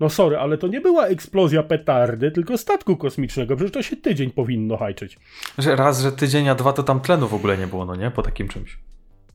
No 0.00 0.08
sorry, 0.10 0.38
ale 0.38 0.58
to 0.58 0.68
nie 0.68 0.80
była 0.80 1.06
eksplozja 1.06 1.62
petardy, 1.62 2.30
tylko 2.30 2.58
statku 2.58 2.96
kosmicznego, 2.96 3.56
przecież 3.56 3.72
to 3.72 3.82
się 3.82 3.96
tydzień 3.96 4.30
powinno 4.30 4.76
hajczyć. 4.76 5.18
Raz, 5.66 6.00
że 6.00 6.12
tydzień, 6.12 6.48
a 6.48 6.54
dwa 6.54 6.72
to 6.72 6.82
tam 6.82 7.00
tlenu 7.00 7.28
w 7.28 7.34
ogóle 7.34 7.58
nie 7.58 7.66
było, 7.66 7.84
no 7.84 7.96
nie? 7.96 8.10
Po 8.10 8.22
takim 8.22 8.48
czymś. 8.48 8.78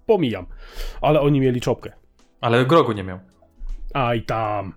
Pomijam. 0.06 0.46
Ale 1.02 1.22
oni 1.22 1.40
mieli 1.40 1.62
czopkę. 1.62 1.92
Ale 2.42 2.66
Grogu 2.66 2.92
nie 2.92 3.04
miał. 3.04 3.20
Aj 3.94 4.22
tam. 4.22 4.66
Oj, 4.68 4.74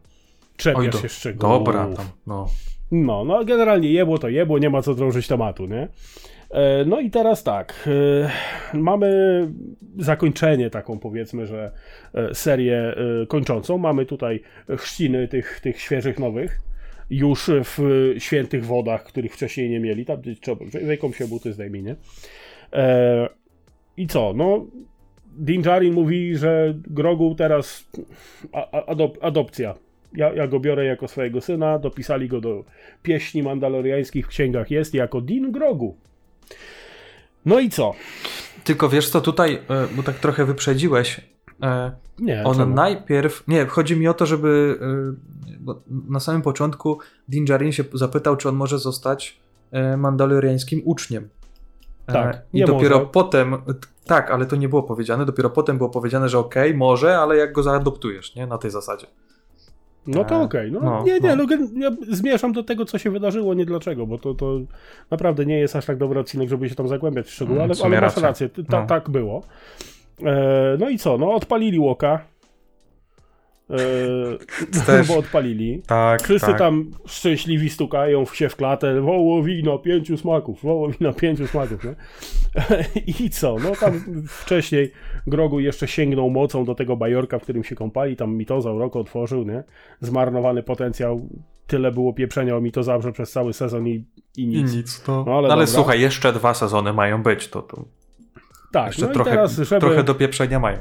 Czepiasz 0.56 0.86
do, 0.86 0.98
się 0.98 1.08
szczegółów. 1.08 1.40
dobra, 1.58 1.86
tam, 1.96 2.06
no. 2.26 2.48
No, 2.90 3.24
no 3.24 3.44
generalnie 3.44 3.92
jebło 3.92 4.18
to 4.18 4.28
jebło, 4.28 4.58
nie 4.58 4.70
ma 4.70 4.82
co 4.82 4.94
drążyć 4.94 5.26
tematu, 5.26 5.66
nie? 5.66 5.88
E, 6.50 6.84
No 6.84 7.00
i 7.00 7.10
teraz 7.10 7.42
tak, 7.42 7.88
e, 8.74 8.78
mamy 8.78 9.10
zakończenie 9.98 10.70
taką 10.70 10.98
powiedzmy, 10.98 11.46
że 11.46 11.72
e, 12.14 12.34
serię 12.34 12.94
kończącą. 13.28 13.78
Mamy 13.78 14.06
tutaj 14.06 14.42
chrzciny 14.78 15.28
tych, 15.28 15.60
tych 15.60 15.80
świeżych 15.80 16.18
nowych, 16.18 16.60
już 17.10 17.50
w 17.64 17.78
świętych 18.18 18.66
wodach, 18.66 19.04
których 19.04 19.34
wcześniej 19.34 19.70
nie 19.70 19.80
mieli. 19.80 20.04
Tam 20.04 20.22
trzeba, 20.40 20.64
wejką 20.82 21.12
się 21.12 21.28
buty 21.28 21.52
zdejmij, 21.52 21.82
nie? 21.82 21.96
I 23.96 24.06
co, 24.06 24.32
no 24.36 24.66
Din 25.38 25.62
Djarin 25.62 25.94
mówi, 25.94 26.36
że 26.36 26.74
Grogu 26.86 27.34
teraz 27.34 27.90
adop, 28.86 29.18
adopcja. 29.20 29.74
Ja, 30.16 30.32
ja 30.32 30.46
go 30.46 30.60
biorę 30.60 30.84
jako 30.84 31.08
swojego 31.08 31.40
syna, 31.40 31.78
dopisali 31.78 32.28
go 32.28 32.40
do 32.40 32.64
pieśni 33.02 33.42
mandaloriańskich 33.42 34.26
w 34.26 34.28
księgach 34.28 34.70
jest 34.70 34.94
jako 34.94 35.20
Din 35.20 35.52
Grogu. 35.52 35.96
No 37.46 37.60
i 37.60 37.70
co? 37.70 37.94
Tylko 38.64 38.88
wiesz 38.88 39.10
co, 39.10 39.20
tutaj, 39.20 39.54
e, 39.54 39.86
bo 39.96 40.02
tak 40.02 40.18
trochę 40.18 40.44
wyprzedziłeś, 40.44 41.20
e, 41.62 41.92
Nie, 42.18 42.44
on 42.44 42.56
czemu? 42.56 42.74
najpierw, 42.74 43.44
nie, 43.48 43.66
chodzi 43.66 43.96
mi 43.96 44.08
o 44.08 44.14
to, 44.14 44.26
żeby, 44.26 44.78
e, 44.80 45.56
bo 45.60 45.82
na 46.08 46.20
samym 46.20 46.42
początku 46.42 46.98
Din 47.28 47.44
Djarin 47.44 47.72
się 47.72 47.84
zapytał, 47.92 48.36
czy 48.36 48.48
on 48.48 48.54
może 48.54 48.78
zostać 48.78 49.40
mandaloriańskim 49.96 50.82
uczniem. 50.84 51.28
Tak, 52.06 52.42
I 52.52 52.64
dopiero 52.64 52.98
może. 52.98 53.10
potem, 53.12 53.56
tak, 54.04 54.30
ale 54.30 54.46
to 54.46 54.56
nie 54.56 54.68
było 54.68 54.82
powiedziane, 54.82 55.26
dopiero 55.26 55.50
potem 55.50 55.78
było 55.78 55.90
powiedziane, 55.90 56.28
że 56.28 56.38
okej, 56.38 56.74
może, 56.74 57.18
ale 57.18 57.36
jak 57.36 57.52
go 57.52 57.62
zaadoptujesz, 57.62 58.34
nie, 58.34 58.46
na 58.46 58.58
tej 58.58 58.70
zasadzie. 58.70 59.06
No 60.06 60.24
to 60.24 60.34
E, 60.34 60.38
okej. 60.38 60.72
No, 60.72 60.80
no, 60.80 61.02
nie, 61.06 61.20
nie, 61.20 61.36
no. 61.36 61.44
no. 61.46 61.56
ja 61.76 61.90
zmierzam 62.08 62.52
do 62.52 62.62
tego, 62.62 62.84
co 62.84 62.98
się 62.98 63.10
wydarzyło, 63.10 63.54
nie 63.54 63.64
dlaczego, 63.66 64.06
bo 64.06 64.18
to, 64.18 64.34
to 64.34 64.60
naprawdę 65.10 65.46
nie 65.46 65.58
jest 65.58 65.76
aż 65.76 65.86
tak 65.86 65.96
dobry 65.96 66.20
odcinek, 66.20 66.48
żeby 66.48 66.68
się 66.68 66.74
tam 66.74 66.88
zagłębiać 66.88 67.26
w 67.26 67.30
szczegóły, 67.30 67.58
Mm, 67.58 67.70
ale, 67.70 67.84
ale 67.84 68.00
masz 68.00 68.16
rację, 68.16 68.48
ta, 68.48 68.80
No. 68.80 68.86
tak 68.86 69.10
było. 69.10 69.42
E, 70.24 70.76
no 70.78 70.88
i 70.88 70.98
co, 70.98 71.18
no 71.18 71.32
odpalili 71.34 71.78
Łoka. 71.78 72.20
E, 73.70 74.84
Też. 74.86 75.08
bo 75.08 75.18
odpalili. 75.18 75.82
Tak, 75.86 76.22
Wszyscy 76.22 76.54
tam 76.54 76.90
szczęśliwi 77.06 77.70
stukają 77.70 78.24
się 78.24 78.48
w 78.48 78.56
klatę. 78.56 79.00
Wołowina 79.00 79.78
pięciu 79.78 80.16
smaków, 80.16 80.62
wołowina 80.62 81.12
pięciu 81.12 81.46
smaków, 81.46 81.84
nie? 81.84 81.94
I 83.24 83.30
co? 83.30 83.56
No 83.64 83.70
tam 83.80 84.24
wcześniej 84.28 84.92
Grogu 85.26 85.60
jeszcze 85.60 85.88
sięgnął 85.88 86.30
mocą 86.30 86.64
do 86.64 86.74
tego 86.74 86.96
bajorka, 86.96 87.38
w 87.38 87.42
którym 87.42 87.64
się 87.64 87.74
kąpali. 87.74 88.16
Tam 88.16 88.36
mitozaur 88.36 88.82
oko 88.82 89.00
otworzył, 89.00 89.44
nie? 89.44 89.64
Zmarnowany 90.00 90.62
potencjał. 90.62 91.28
Tyle 91.66 91.92
było 91.92 92.12
pieprzenia 92.12 92.56
o 92.56 92.60
mitozaurze 92.60 93.12
przez 93.12 93.32
cały 93.32 93.52
sezon 93.52 93.88
i, 93.88 94.04
i 94.36 94.42
I 94.42 94.46
nic. 94.46 94.74
nic, 94.74 95.02
to... 95.02 95.12
No, 95.12 95.32
ale 95.32 95.38
ale, 95.38 95.54
ale 95.54 95.66
dobra. 95.66 95.66
słuchaj, 95.66 96.00
jeszcze 96.00 96.32
dwa 96.32 96.54
sezony 96.54 96.92
mają 96.92 97.22
być, 97.22 97.48
to, 97.48 97.62
to 97.62 97.84
Tak, 98.72 98.86
jeszcze 98.86 99.06
no 99.06 99.12
trochę, 99.12 99.30
i 99.30 99.32
teraz, 99.32 99.56
żeby, 99.56 99.80
trochę 99.80 100.04
do 100.04 100.14
pieprzenia 100.14 100.60
mają. 100.60 100.78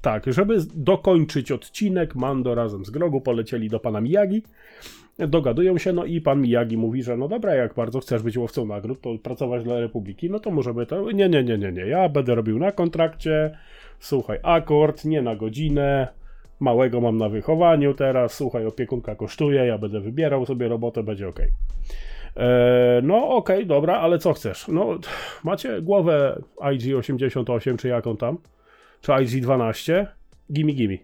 Tak, 0.00 0.32
żeby 0.32 0.56
dokończyć 0.74 1.52
odcinek, 1.52 2.14
Mando 2.14 2.54
razem 2.54 2.84
z 2.84 2.90
Grogu 2.90 3.20
polecieli 3.20 3.68
do 3.68 3.80
pana 3.80 4.00
Miyagi. 4.00 4.42
Dogadują 5.18 5.78
się, 5.78 5.92
no 5.92 6.04
i 6.04 6.20
pan 6.20 6.40
Miyagi 6.40 6.76
mówi, 6.76 7.02
że 7.02 7.16
no 7.16 7.28
dobra, 7.28 7.54
jak 7.54 7.74
bardzo 7.74 8.00
chcesz 8.00 8.22
być 8.22 8.38
łowcą 8.38 8.66
nagród, 8.66 9.00
to 9.00 9.18
pracować 9.22 9.64
dla 9.64 9.80
Republiki, 9.80 10.30
no 10.30 10.40
to 10.40 10.50
możemy 10.50 10.86
to. 10.86 11.10
Nie, 11.10 11.28
nie, 11.28 11.44
nie, 11.44 11.58
nie, 11.58 11.72
nie. 11.72 11.86
Ja 11.86 12.08
będę 12.08 12.34
robił 12.34 12.58
na 12.58 12.72
kontrakcie. 12.72 13.58
Słuchaj, 13.98 14.38
akord, 14.42 15.04
nie 15.04 15.22
na 15.22 15.36
godzinę. 15.36 16.08
Małego 16.60 17.00
mam 17.00 17.16
na 17.16 17.28
wychowaniu 17.28 17.94
teraz. 17.94 18.34
Słuchaj, 18.34 18.66
opiekunka 18.66 19.14
kosztuje, 19.14 19.66
ja 19.66 19.78
będę 19.78 20.00
wybierał 20.00 20.46
sobie 20.46 20.68
robotę, 20.68 21.02
będzie 21.02 21.28
ok. 21.28 21.40
E, 22.36 23.00
no 23.02 23.28
okej, 23.28 23.66
dobra, 23.66 24.00
ale 24.00 24.18
co 24.18 24.32
chcesz? 24.32 24.68
No, 24.68 24.98
macie 25.44 25.82
głowę 25.82 26.42
IG88, 26.60 27.76
czy 27.76 27.88
jaką 27.88 28.16
tam? 28.16 28.38
Czy 29.04 29.12
IG12? 29.12 30.06
Gimme, 30.52 30.72
gimme. 30.72 30.96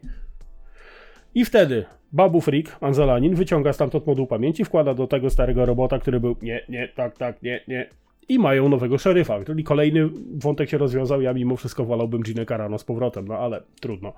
I 1.35 1.45
wtedy 1.45 1.85
Babu 2.13 2.41
Freak, 2.41 2.77
Anzalanin, 2.81 3.35
wyciąga 3.35 3.73
stamtąd 3.73 4.07
moduł 4.07 4.27
pamięci, 4.27 4.65
wkłada 4.65 4.95
do 4.95 5.07
tego 5.07 5.31
starego 5.31 5.67
robota, 5.67 5.99
który 5.99 6.21
był 6.21 6.37
nie, 6.43 6.65
nie, 6.69 6.89
tak, 6.89 7.19
tak, 7.19 7.43
nie, 7.43 7.61
nie. 7.69 7.89
I 8.29 8.39
mają 8.39 8.69
nowego 8.69 8.99
szeryfa. 8.99 9.45
Czyli 9.45 9.65
kolejny 9.65 10.09
wątek 10.35 10.71
się 10.71 10.79
rozwiązał. 10.79 11.23
Ja 11.23 11.33
mimo 11.33 11.57
wszystko 11.57 11.85
wolałbym 11.85 12.23
Ginę 12.23 12.47
Carano 12.47 12.79
z 12.79 12.85
powrotem, 12.85 13.29
no 13.29 13.39
ale 13.39 13.63
trudno. 13.81 14.13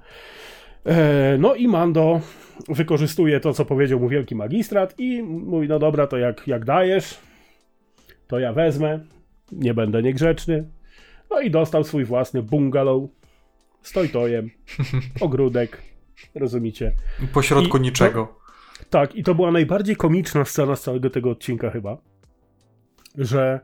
E, 0.87 1.37
no 1.39 1.55
i 1.55 1.69
Mando 1.69 2.21
wykorzystuje 2.69 3.41
to, 3.41 3.53
co 3.53 3.65
powiedział 3.65 4.01
mu 4.01 4.09
wielki 4.09 4.35
magistrat 4.35 4.95
i 4.99 5.23
mówi, 5.23 5.69
no 5.69 5.79
dobra, 5.79 6.07
to 6.07 6.19
jak, 6.19 6.49
jak 6.49 6.65
dajesz, 6.65 7.19
to 8.27 8.39
ja 8.39 8.53
wezmę, 8.53 9.01
nie 9.53 9.75
będę 9.75 10.03
niegrzeczny. 10.03 10.69
No 11.31 11.41
i 11.41 11.51
dostał 11.51 11.85
swój 11.85 12.05
własny 12.05 12.43
bungalow 12.43 13.09
z 13.83 13.93
tojtojem, 13.93 14.51
ogródek, 15.21 15.83
rozumiecie? 16.35 16.93
Po 17.33 17.43
środku 17.43 17.79
I 17.79 17.81
niczego. 17.81 18.27
To, 18.79 18.85
tak, 18.91 19.17
i 19.17 19.23
to 19.23 19.35
była 19.35 19.51
najbardziej 19.51 19.97
komiczna 19.97 20.45
scena 20.45 20.77
z 20.77 20.83
całego 20.83 21.11
tego 21.11 21.31
odcinka 21.31 21.71
chyba, 21.71 21.97
że 23.19 23.61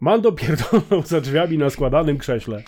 Mando 0.00 0.32
pierdolnął 0.40 1.02
za 1.02 1.20
drzwiami 1.20 1.58
na 1.58 1.70
składanym 1.70 2.18
krześle. 2.18 2.62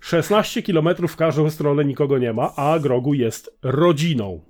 16 0.00 0.62
km 0.62 0.88
w 1.08 1.16
każdą 1.16 1.50
stronę 1.50 1.84
nikogo 1.84 2.18
nie 2.18 2.32
ma, 2.32 2.56
a 2.56 2.78
Grogu 2.78 3.14
jest 3.14 3.58
rodziną. 3.62 4.40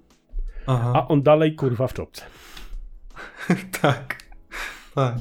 Aha. 0.67 0.93
A 0.95 1.09
on 1.09 1.23
dalej 1.23 1.55
kurwa 1.55 1.87
w 1.87 1.93
czopce. 1.93 2.23
tak. 3.83 4.25
tak. 4.95 5.15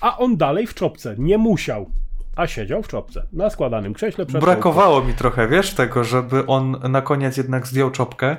A 0.00 0.18
on 0.18 0.36
dalej 0.36 0.66
w 0.66 0.74
czopce. 0.74 1.14
Nie 1.18 1.38
musiał. 1.38 1.90
A 2.36 2.46
siedział 2.46 2.82
w 2.82 2.88
czopce. 2.88 3.26
Na 3.32 3.50
składanym 3.50 3.94
krześle 3.94 4.26
przed 4.26 4.40
Brakowało 4.40 5.04
mi 5.04 5.14
trochę, 5.14 5.48
wiesz, 5.48 5.74
tego, 5.74 6.04
żeby 6.04 6.46
on 6.46 6.76
na 6.90 7.02
koniec 7.02 7.36
jednak 7.36 7.66
zdjął 7.66 7.90
czopkę. 7.90 8.36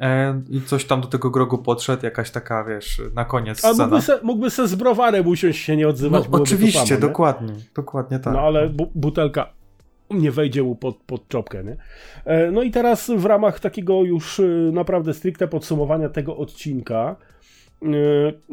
E, 0.00 0.42
I 0.50 0.60
coś 0.60 0.84
tam 0.84 1.00
do 1.00 1.08
tego 1.08 1.30
grogu 1.30 1.58
podszedł, 1.58 2.04
jakaś 2.04 2.30
taka, 2.30 2.64
wiesz, 2.64 3.02
na 3.14 3.24
koniec 3.24 3.64
A 3.64 3.72
mógłby 3.72 4.02
se, 4.02 4.18
mógłby 4.22 4.50
se 4.50 4.68
z 4.68 4.74
browarem 4.74 5.26
usiąść 5.26 5.64
się 5.64 5.76
nie 5.76 5.88
odzywać. 5.88 6.24
No, 6.30 6.38
oczywiście, 6.40 6.98
dokładnie, 6.98 7.54
dokładnie 7.74 8.18
tak. 8.18 8.34
No 8.34 8.40
ale 8.40 8.68
bu 8.68 8.90
butelka 8.94 9.52
nie 10.10 10.30
wejdzie 10.30 10.62
mu 10.62 10.76
pod, 10.76 10.96
pod 10.96 11.28
czopkę, 11.28 11.64
nie? 11.64 11.76
E, 12.24 12.50
no 12.50 12.62
i 12.62 12.70
teraz 12.70 13.10
w 13.16 13.24
ramach 13.24 13.60
takiego 13.60 14.02
już 14.02 14.40
e, 14.40 14.42
naprawdę 14.72 15.14
stricte 15.14 15.48
podsumowania 15.48 16.08
tego 16.08 16.36
odcinka, 16.36 17.16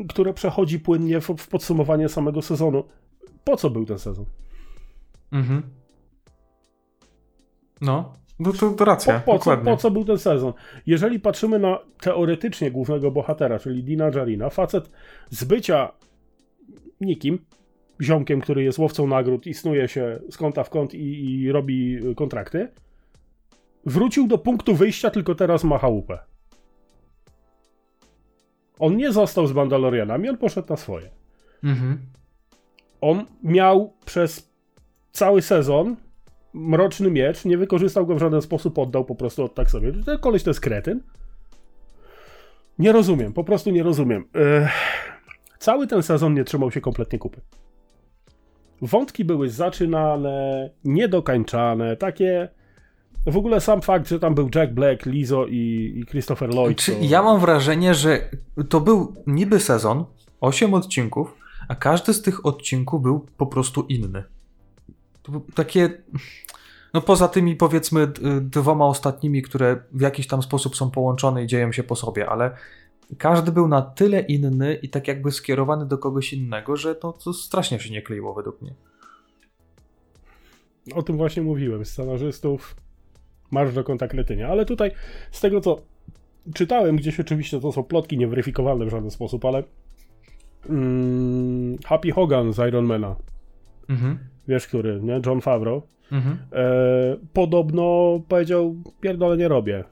które 0.09 0.33
przechodzi 0.33 0.79
płynnie 0.79 1.21
w, 1.21 1.27
w 1.37 1.47
podsumowanie 1.47 2.09
samego 2.09 2.41
sezonu. 2.41 2.83
Po 3.43 3.57
co 3.57 3.69
był 3.69 3.85
ten 3.85 3.99
sezon? 3.99 4.25
Mhm. 5.35 5.61
No, 7.81 8.13
no 8.39 8.53
to, 8.53 8.71
to 8.71 8.85
racja. 8.85 9.19
Po, 9.19 9.33
po, 9.33 9.39
co, 9.39 9.57
po, 9.57 9.77
co, 9.77 9.91
był 9.91 10.05
ten 10.05 10.17
sezon? 10.17 10.53
Jeżeli 10.85 11.19
patrzymy 11.19 11.59
na 11.59 11.79
teoretycznie 12.01 12.71
głównego 12.71 13.11
bohatera, 13.11 13.59
czyli 13.59 13.83
Dina 13.83 14.11
Jarina, 14.15 14.49
facet 14.49 14.91
z 15.29 15.43
bycia 15.43 15.91
nikim, 17.01 17.39
ziomkiem, 18.01 18.41
który 18.41 18.63
jest 18.63 18.79
łowcą 18.79 19.07
nagród 19.07 19.47
i 19.47 19.53
snuje 19.53 19.87
się 19.87 20.19
z 20.29 20.37
kąta 20.37 20.63
w 20.63 20.69
kąt 20.69 20.93
i, 20.93 21.25
i 21.25 21.51
robi 21.51 21.99
kontrakty, 22.15 22.67
wrócił 23.85 24.27
do 24.27 24.37
punktu 24.37 24.75
wyjścia, 24.75 25.09
tylko 25.09 25.35
teraz 25.35 25.63
ma 25.63 25.77
chałupę. 25.77 26.19
On 28.79 28.97
nie 28.97 29.11
został 29.11 29.47
z 29.47 29.53
Mandalorianami, 29.53 30.29
on 30.29 30.37
poszedł 30.37 30.69
na 30.69 30.77
swoje. 30.77 31.09
Mhm. 31.63 31.97
On 33.01 33.25
miał 33.43 33.93
przez 34.05 34.54
cały 35.15 35.41
sezon 35.41 35.95
mroczny 36.53 37.11
miecz, 37.11 37.45
nie 37.45 37.57
wykorzystał 37.57 38.05
go 38.05 38.15
w 38.15 38.19
żaden 38.19 38.41
sposób, 38.41 38.79
oddał 38.79 39.05
po 39.05 39.15
prostu 39.15 39.43
od 39.43 39.55
tak 39.55 39.71
sobie. 39.71 39.91
Ten 40.05 40.19
koleś 40.19 40.43
to 40.43 40.49
jest 40.49 40.59
kretyn. 40.59 41.01
Nie 42.79 42.91
rozumiem, 42.91 43.33
po 43.33 43.43
prostu 43.43 43.71
nie 43.71 43.83
rozumiem. 43.83 44.25
Ech, 44.33 44.71
cały 45.59 45.87
ten 45.87 46.03
sezon 46.03 46.33
nie 46.33 46.43
trzymał 46.43 46.71
się 46.71 46.81
kompletnie 46.81 47.19
kupy. 47.19 47.41
Wątki 48.81 49.25
były 49.25 49.49
zaczynane, 49.49 50.69
niedokańczane, 50.83 51.97
takie. 51.97 52.49
W 53.25 53.37
ogóle 53.37 53.61
sam 53.61 53.81
fakt, 53.81 54.09
że 54.09 54.19
tam 54.19 54.35
był 54.35 54.49
Jack 54.55 54.73
Black, 54.73 55.05
Lizo 55.05 55.45
i, 55.45 55.93
i 55.95 56.05
Christopher 56.05 56.49
Lloyd. 56.49 56.85
To... 56.85 56.91
Ja 57.01 57.23
mam 57.23 57.39
wrażenie, 57.39 57.93
że 57.93 58.29
to 58.69 58.81
był 58.81 59.15
niby 59.27 59.59
sezon, 59.59 60.05
8 60.41 60.73
odcinków, 60.73 61.37
a 61.67 61.75
każdy 61.75 62.13
z 62.13 62.21
tych 62.21 62.45
odcinków 62.45 63.01
był 63.01 63.25
po 63.37 63.47
prostu 63.47 63.85
inny. 63.89 64.23
Takie. 65.55 66.03
No 66.93 67.01
poza 67.01 67.27
tymi 67.27 67.55
powiedzmy 67.55 68.07
dwoma 68.41 68.85
ostatnimi, 68.85 69.41
które 69.41 69.81
w 69.91 70.01
jakiś 70.01 70.27
tam 70.27 70.41
sposób 70.41 70.75
są 70.75 70.91
połączone 70.91 71.43
i 71.43 71.47
dzieją 71.47 71.71
się 71.71 71.83
po 71.83 71.95
sobie, 71.95 72.29
ale 72.29 72.57
każdy 73.17 73.51
był 73.51 73.67
na 73.67 73.81
tyle 73.81 74.19
inny 74.19 74.73
i 74.73 74.89
tak 74.89 75.07
jakby 75.07 75.31
skierowany 75.31 75.85
do 75.85 75.97
kogoś 75.97 76.33
innego, 76.33 76.75
że 76.75 76.95
to, 76.95 77.13
to 77.13 77.33
strasznie 77.33 77.79
się 77.79 77.91
nie 77.91 78.01
kleiło 78.01 78.33
według 78.33 78.61
mnie. 78.61 78.73
O 80.95 81.03
tym 81.03 81.17
właśnie 81.17 81.43
mówiłem. 81.43 81.85
Scenarzystów 81.85 82.75
marsz 83.51 83.73
do 83.73 83.83
konta 83.83 84.07
kretynia. 84.07 84.47
Ale 84.47 84.65
tutaj 84.65 84.91
z 85.31 85.41
tego 85.41 85.61
co 85.61 85.81
czytałem, 86.53 86.95
gdzieś 86.95 87.19
oczywiście 87.19 87.59
to 87.59 87.71
są 87.71 87.83
plotki 87.83 88.17
nieweryfikowalne 88.17 88.85
w 88.85 88.89
żaden 88.89 89.11
sposób, 89.11 89.45
ale 89.45 89.63
mm, 90.69 91.77
Happy 91.85 92.11
Hogan 92.11 92.53
z 92.53 92.59
Ironmana. 92.67 93.15
Mhm. 93.89 94.19
Wiesz, 94.47 94.67
który, 94.67 95.01
nie? 95.01 95.21
John 95.25 95.41
Favreau. 95.41 95.81
Mhm. 96.11 96.37
E, 96.53 97.17
podobno 97.33 98.19
powiedział, 98.27 98.75
pierdolę 99.01 99.37
nie 99.37 99.47
robię 99.47 99.83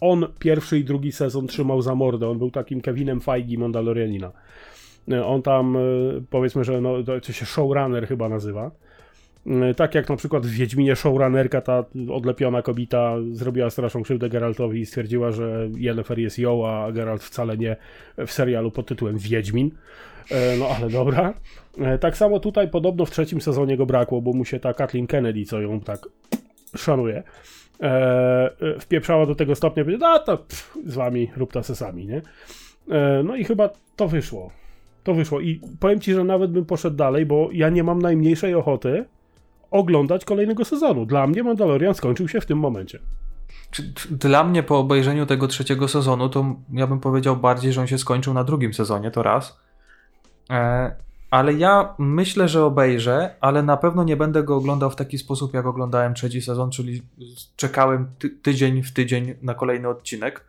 on 0.00 0.26
pierwszy 0.38 0.78
i 0.78 0.84
drugi 0.84 1.12
sezon 1.12 1.46
trzymał 1.46 1.82
za 1.82 1.94
mordę. 1.94 2.28
On 2.28 2.38
był 2.38 2.50
takim 2.50 2.80
Kevinem 2.80 3.20
Feige 3.20 3.58
Mandalorianina. 3.58 4.32
E, 5.12 5.26
on 5.26 5.42
tam, 5.42 5.76
e, 5.76 5.80
powiedzmy, 6.30 6.64
że 6.64 6.80
no, 6.80 7.02
to 7.02 7.32
się 7.32 7.46
showrunner 7.46 8.08
chyba 8.08 8.28
nazywa. 8.28 8.70
E, 9.46 9.74
tak 9.74 9.94
jak 9.94 10.08
na 10.08 10.16
przykład 10.16 10.46
w 10.46 10.50
Wiedźminie 10.50 10.96
showrunnerka, 10.96 11.60
ta 11.60 11.84
odlepiona 12.10 12.62
kobieta 12.62 13.14
zrobiła 13.32 13.70
straszną 13.70 14.02
krzywdę 14.02 14.28
Geraltowi 14.28 14.80
i 14.80 14.86
stwierdziła, 14.86 15.32
że 15.32 15.68
Yennefer 15.76 16.18
jest 16.18 16.38
ją, 16.38 16.68
a 16.68 16.92
Geralt 16.92 17.22
wcale 17.22 17.58
nie 17.58 17.76
w 18.26 18.32
serialu 18.32 18.70
pod 18.70 18.86
tytułem 18.86 19.18
Wiedźmin. 19.18 19.70
No 20.58 20.68
ale 20.68 20.90
dobra. 20.90 21.34
Tak 22.00 22.16
samo 22.16 22.40
tutaj 22.40 22.70
podobno 22.70 23.04
w 23.04 23.10
trzecim 23.10 23.40
sezonie 23.40 23.76
go 23.76 23.86
brakło, 23.86 24.22
bo 24.22 24.32
mu 24.32 24.44
się 24.44 24.60
ta 24.60 24.74
Kathleen 24.74 25.06
Kennedy, 25.06 25.44
co 25.44 25.60
ją 25.60 25.80
tak 25.80 26.00
szanuje, 26.76 27.22
E, 27.82 28.50
e, 28.60 28.80
wpieprzała 28.80 29.26
do 29.26 29.34
tego 29.34 29.54
stopnia, 29.54 29.84
że 29.84 29.98
no 29.98 30.18
to 30.18 30.38
pff, 30.38 30.78
z 30.86 30.94
wami 30.94 31.30
rób 31.36 31.52
to 31.52 31.62
sami, 31.62 32.06
nie? 32.06 32.22
E, 32.90 33.22
no 33.22 33.36
i 33.36 33.44
chyba 33.44 33.70
to 33.96 34.08
wyszło. 34.08 34.50
To 35.04 35.14
wyszło 35.14 35.40
i 35.40 35.60
powiem 35.80 36.00
ci, 36.00 36.12
że 36.12 36.24
nawet 36.24 36.50
bym 36.50 36.64
poszedł 36.64 36.96
dalej, 36.96 37.26
bo 37.26 37.48
ja 37.52 37.68
nie 37.68 37.84
mam 37.84 38.02
najmniejszej 38.02 38.54
ochoty 38.54 39.04
oglądać 39.76 40.24
kolejnego 40.24 40.64
sezonu. 40.64 41.06
Dla 41.06 41.26
mnie 41.26 41.42
Mandalorian 41.42 41.94
skończył 41.94 42.28
się 42.28 42.40
w 42.40 42.46
tym 42.46 42.58
momencie. 42.58 42.98
Dla 44.10 44.44
mnie 44.44 44.62
po 44.62 44.78
obejrzeniu 44.78 45.26
tego 45.26 45.48
trzeciego 45.48 45.88
sezonu, 45.88 46.28
to 46.28 46.56
ja 46.72 46.86
bym 46.86 47.00
powiedział 47.00 47.36
bardziej, 47.36 47.72
że 47.72 47.80
on 47.80 47.86
się 47.86 47.98
skończył 47.98 48.34
na 48.34 48.44
drugim 48.44 48.74
sezonie, 48.74 49.10
to 49.10 49.22
raz. 49.22 49.60
Ale 51.30 51.52
ja 51.52 51.94
myślę, 51.98 52.48
że 52.48 52.64
obejrzę, 52.64 53.34
ale 53.40 53.62
na 53.62 53.76
pewno 53.76 54.04
nie 54.04 54.16
będę 54.16 54.42
go 54.42 54.56
oglądał 54.56 54.90
w 54.90 54.96
taki 54.96 55.18
sposób, 55.18 55.54
jak 55.54 55.66
oglądałem 55.66 56.14
trzeci 56.14 56.42
sezon, 56.42 56.70
czyli 56.70 57.02
czekałem 57.56 58.08
ty 58.18 58.30
tydzień 58.30 58.82
w 58.82 58.92
tydzień 58.92 59.34
na 59.42 59.54
kolejny 59.54 59.88
odcinek 59.88 60.44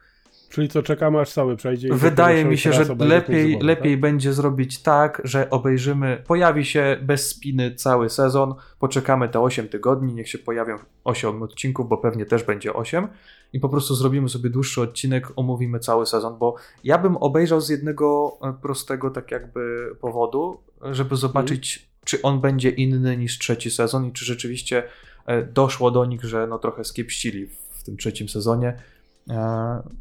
Czyli 0.49 0.69
co, 0.69 0.83
czekamy 0.83 1.19
aż 1.19 1.31
cały 1.31 1.55
przejdzie? 1.55 1.93
Wydaje 1.93 2.45
mi 2.45 2.57
się, 2.57 2.73
że 2.73 2.95
lepiej, 2.99 3.59
lepiej 3.61 3.93
tak? 3.93 4.01
będzie 4.01 4.33
zrobić 4.33 4.81
tak, 4.81 5.21
że 5.23 5.49
obejrzymy, 5.49 6.23
pojawi 6.27 6.65
się 6.65 6.97
bez 7.01 7.29
spiny 7.29 7.75
cały 7.75 8.09
sezon, 8.09 8.55
poczekamy 8.79 9.29
te 9.29 9.39
8 9.39 9.67
tygodni, 9.67 10.13
niech 10.13 10.29
się 10.29 10.37
pojawią 10.37 10.77
8 11.03 11.43
odcinków, 11.43 11.89
bo 11.89 11.97
pewnie 11.97 12.25
też 12.25 12.43
będzie 12.43 12.73
8 12.73 13.07
i 13.53 13.59
po 13.59 13.69
prostu 13.69 13.95
zrobimy 13.95 14.29
sobie 14.29 14.49
dłuższy 14.49 14.81
odcinek, 14.81 15.27
omówimy 15.35 15.79
cały 15.79 16.05
sezon, 16.05 16.37
bo 16.37 16.55
ja 16.83 16.97
bym 16.97 17.17
obejrzał 17.17 17.61
z 17.61 17.69
jednego 17.69 18.37
e, 18.41 18.53
prostego 18.61 19.09
tak 19.09 19.31
jakby 19.31 19.91
powodu, 20.01 20.59
żeby 20.91 21.15
zobaczyć, 21.15 21.77
hmm. 21.77 21.91
czy 22.05 22.21
on 22.21 22.41
będzie 22.41 22.69
inny 22.69 23.17
niż 23.17 23.39
trzeci 23.39 23.71
sezon 23.71 24.05
i 24.05 24.11
czy 24.11 24.25
rzeczywiście 24.25 24.83
e, 25.25 25.43
doszło 25.43 25.91
do 25.91 26.05
nich, 26.05 26.23
że 26.23 26.47
no 26.47 26.59
trochę 26.59 26.83
skiepścili 26.83 27.47
w 27.47 27.83
tym 27.83 27.97
trzecim 27.97 28.29
sezonie 28.29 28.77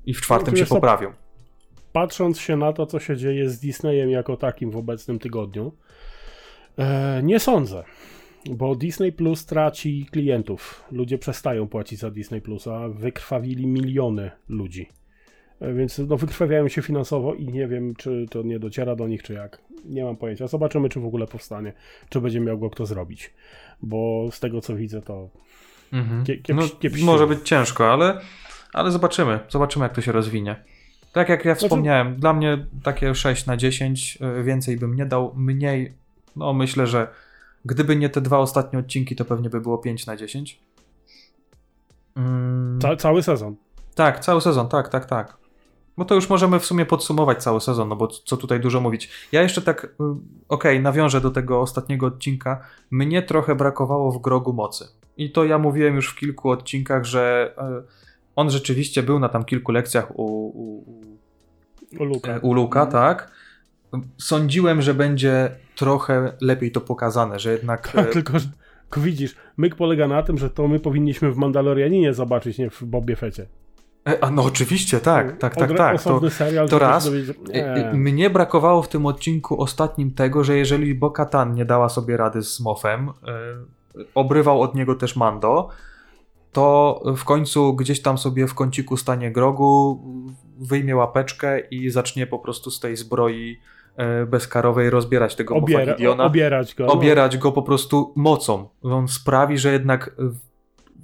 i 0.06 0.14
w 0.14 0.20
czwartym 0.20 0.56
Znaczy, 0.56 0.68
się 0.68 0.74
poprawią. 0.74 1.12
patrząc 1.92 2.38
się 2.40 2.56
na 2.56 2.72
to, 2.72 2.86
co 2.86 3.00
się 3.00 3.16
dzieje 3.16 3.50
z 3.50 3.60
Disneyem 3.60 4.10
jako 4.10 4.36
takim 4.36 4.70
w 4.70 4.76
obecnym 4.76 5.18
tygodniu, 5.18 5.72
e, 6.78 7.20
nie 7.22 7.40
sądzę. 7.40 7.84
Bo 8.50 8.74
Disney 8.74 9.12
Plus 9.12 9.46
traci 9.46 10.06
klientów. 10.10 10.84
Ludzie 10.92 11.18
przestają 11.18 11.68
płacić 11.68 11.98
za 11.98 12.10
Disney 12.10 12.40
Plus, 12.40 12.66
a 12.66 12.88
wykrwawili 12.88 13.66
miliony 13.66 14.30
ludzi. 14.48 14.88
E, 15.60 15.72
Więc 15.74 15.98
no, 15.98 16.16
wykrwawiają 16.16 16.68
się 16.68 16.82
finansowo 16.82 17.34
i 17.34 17.48
nie 17.48 17.68
wiem, 17.68 17.94
czy 17.94 18.26
to 18.30 18.42
nie 18.42 18.58
dociera 18.58 18.96
do 18.96 19.08
nich, 19.08 19.22
czy 19.22 19.32
jak. 19.32 19.58
Nie 19.84 20.04
mam 20.04 20.16
pojęcia. 20.16 20.46
Zobaczymy, 20.46 20.88
czy 20.88 21.00
w 21.00 21.06
ogóle 21.06 21.26
powstanie, 21.26 21.72
czy 22.08 22.20
będzie 22.20 22.40
miał 22.40 22.58
go 22.58 22.70
kto 22.70 22.86
zrobić. 22.86 23.34
Bo 23.82 24.28
z 24.30 24.40
tego, 24.40 24.60
co 24.60 24.76
widzę, 24.76 25.02
to 25.02 25.30
Mhm. 25.92 26.24
No, 26.48 26.62
może 27.04 27.26
być 27.26 27.48
ciężko, 27.48 27.92
ale, 27.92 28.20
ale 28.76 28.90
zobaczymy. 28.90 29.40
Zobaczymy, 29.48 29.82
jak 29.82 29.94
to 29.94 30.00
się 30.00 30.12
rozwinie. 30.12 30.64
Tak 31.12 31.28
jak 31.28 31.44
ja 31.44 31.54
Znaczy- 31.54 31.66
wspomniałem, 31.66 32.16
dla 32.16 32.32
mnie 32.32 32.66
takie 32.82 33.14
6 33.14 33.46
na 33.46 33.56
10, 33.56 34.18
y, 34.40 34.42
więcej 34.42 34.76
bym 34.76 34.94
nie 34.96 35.06
dał, 35.06 35.32
mniej, 35.36 35.94
no 36.36 36.52
myślę, 36.52 36.86
że 36.86 37.08
gdyby 37.64 37.96
nie 37.96 38.08
te 38.08 38.20
dwa 38.20 38.38
ostatnie 38.38 38.78
odcinki, 38.78 39.16
to 39.16 39.24
pewnie 39.24 39.50
by 39.50 39.60
było 39.60 39.78
5 39.78 40.06
na 40.06 40.16
10. 40.16 40.60
Mm, 42.16 42.78
ca- 42.82 42.96
cały 42.96 43.22
sezon. 43.22 43.56
tak, 43.94 44.20
cały 44.20 44.40
sezon, 44.40 44.68
tak, 44.68 44.88
tak, 44.88 45.06
tak. 45.06 45.36
Bo 45.96 46.04
to 46.04 46.14
już 46.14 46.28
możemy 46.28 46.60
w 46.60 46.64
sumie 46.66 46.86
podsumować 46.86 47.42
cały 47.42 47.60
sezon, 47.60 47.88
no 47.88 47.96
bo 47.96 48.08
co 48.08 48.36
tutaj 48.36 48.60
dużo 48.60 48.80
mówić. 48.80 49.10
Ja 49.32 49.42
jeszcze 49.42 49.62
tak, 49.62 49.84
y, 49.84 49.88
okej, 50.48 50.80
nawiążę 50.80 51.20
do 51.20 51.30
tego 51.30 51.60
ostatniego 51.60 52.06
odcinka. 52.06 52.60
Mnie 52.90 53.22
trochę 53.22 53.54
brakowało 53.54 54.12
w 54.12 54.20
Grogu 54.20 54.52
mocy. 54.52 54.88
I 55.16 55.32
to 55.32 55.44
ja 55.44 55.58
mówiłem 55.58 55.94
już 55.94 56.08
w 56.08 56.14
kilku 56.18 56.50
odcinkach, 56.50 57.04
że 57.04 57.54
y, 57.82 58.05
on 58.36 58.50
rzeczywiście 58.50 59.02
był 59.02 59.18
na 59.18 59.28
tam 59.28 59.44
kilku 59.44 59.72
lekcjach 59.72 60.18
u, 60.18 60.22
u, 60.46 60.84
u, 62.00 62.04
Luka. 62.04 62.38
U 62.42 62.52
Luka, 62.52 62.86
tak. 62.86 63.30
Sądziłem, 64.18 64.82
że 64.82 64.94
będzie 64.94 65.50
trochę 65.76 66.32
lepiej 66.40 66.72
to 66.72 66.80
pokazane, 66.80 67.38
że 67.38 67.52
jednak... 67.52 67.92
e, 67.96 68.04
Tylko, 68.04 68.38
że 68.38 68.46
widzisz, 68.96 69.36
myk 69.56 69.74
polega 69.74 70.08
na 70.08 70.22
tym, 70.22 70.38
że 70.38 70.50
to 70.50 70.68
my 70.68 70.80
powinniśmy 70.80 71.32
w 71.32 71.36
Mandalorianinie 71.36 72.14
zobaczyć, 72.14 72.58
nie 72.58 72.70
w 72.70 72.84
Bobie 72.84 73.16
Fecie. 73.16 73.46
e, 74.08 74.24
A 74.24 74.30
no 74.30 74.42
oczywiście, 74.42 75.00
tak, 75.00 75.38
tak, 75.38 75.56
tak, 75.56 75.76
tak. 75.76 76.02
To, 76.02 76.20
to 76.68 76.78
raz. 76.78 77.10
E, 77.52 77.90
Nie. 77.92 77.98
Mnie 77.98 78.30
brakowało 78.30 78.82
w 78.82 78.88
tym 78.88 79.06
odcinku 79.06 79.62
ostatnim 79.62 80.10
tego, 80.10 80.44
że 80.44 80.56
jeżeli 80.56 80.94
Bo-Katan 80.94 81.54
nie 81.54 81.64
dała 81.64 81.88
sobie 81.88 82.16
rady 82.16 82.42
z 82.42 82.60
Moffem, 82.60 83.08
e, 83.08 83.12
obrywał 84.14 84.60
od 84.62 84.74
niego 84.74 84.94
też 84.94 85.16
Mando, 85.16 85.68
to 86.56 87.02
w 87.16 87.24
końcu 87.24 87.74
gdzieś 87.74 88.02
tam 88.02 88.18
sobie 88.18 88.46
w 88.46 88.54
kąciku 88.54 88.96
stanie 88.96 89.30
Grogu, 89.32 90.00
wyjmie 90.58 90.96
łapeczkę 90.96 91.60
i 91.60 91.90
zacznie 91.90 92.26
po 92.26 92.38
prostu 92.38 92.70
z 92.70 92.80
tej 92.80 92.96
zbroi 92.96 93.58
e, 93.96 94.26
bezkarowej 94.26 94.90
rozbierać 94.90 95.34
tego 95.34 95.54
Obiera, 95.56 95.96
o- 96.08 96.24
obierać 96.24 96.74
go. 96.74 96.86
obierać 96.86 97.38
go 97.38 97.52
po 97.52 97.62
prostu 97.62 98.12
mocą. 98.16 98.68
On 98.82 99.08
sprawi, 99.08 99.58
że 99.58 99.72
jednak 99.72 100.16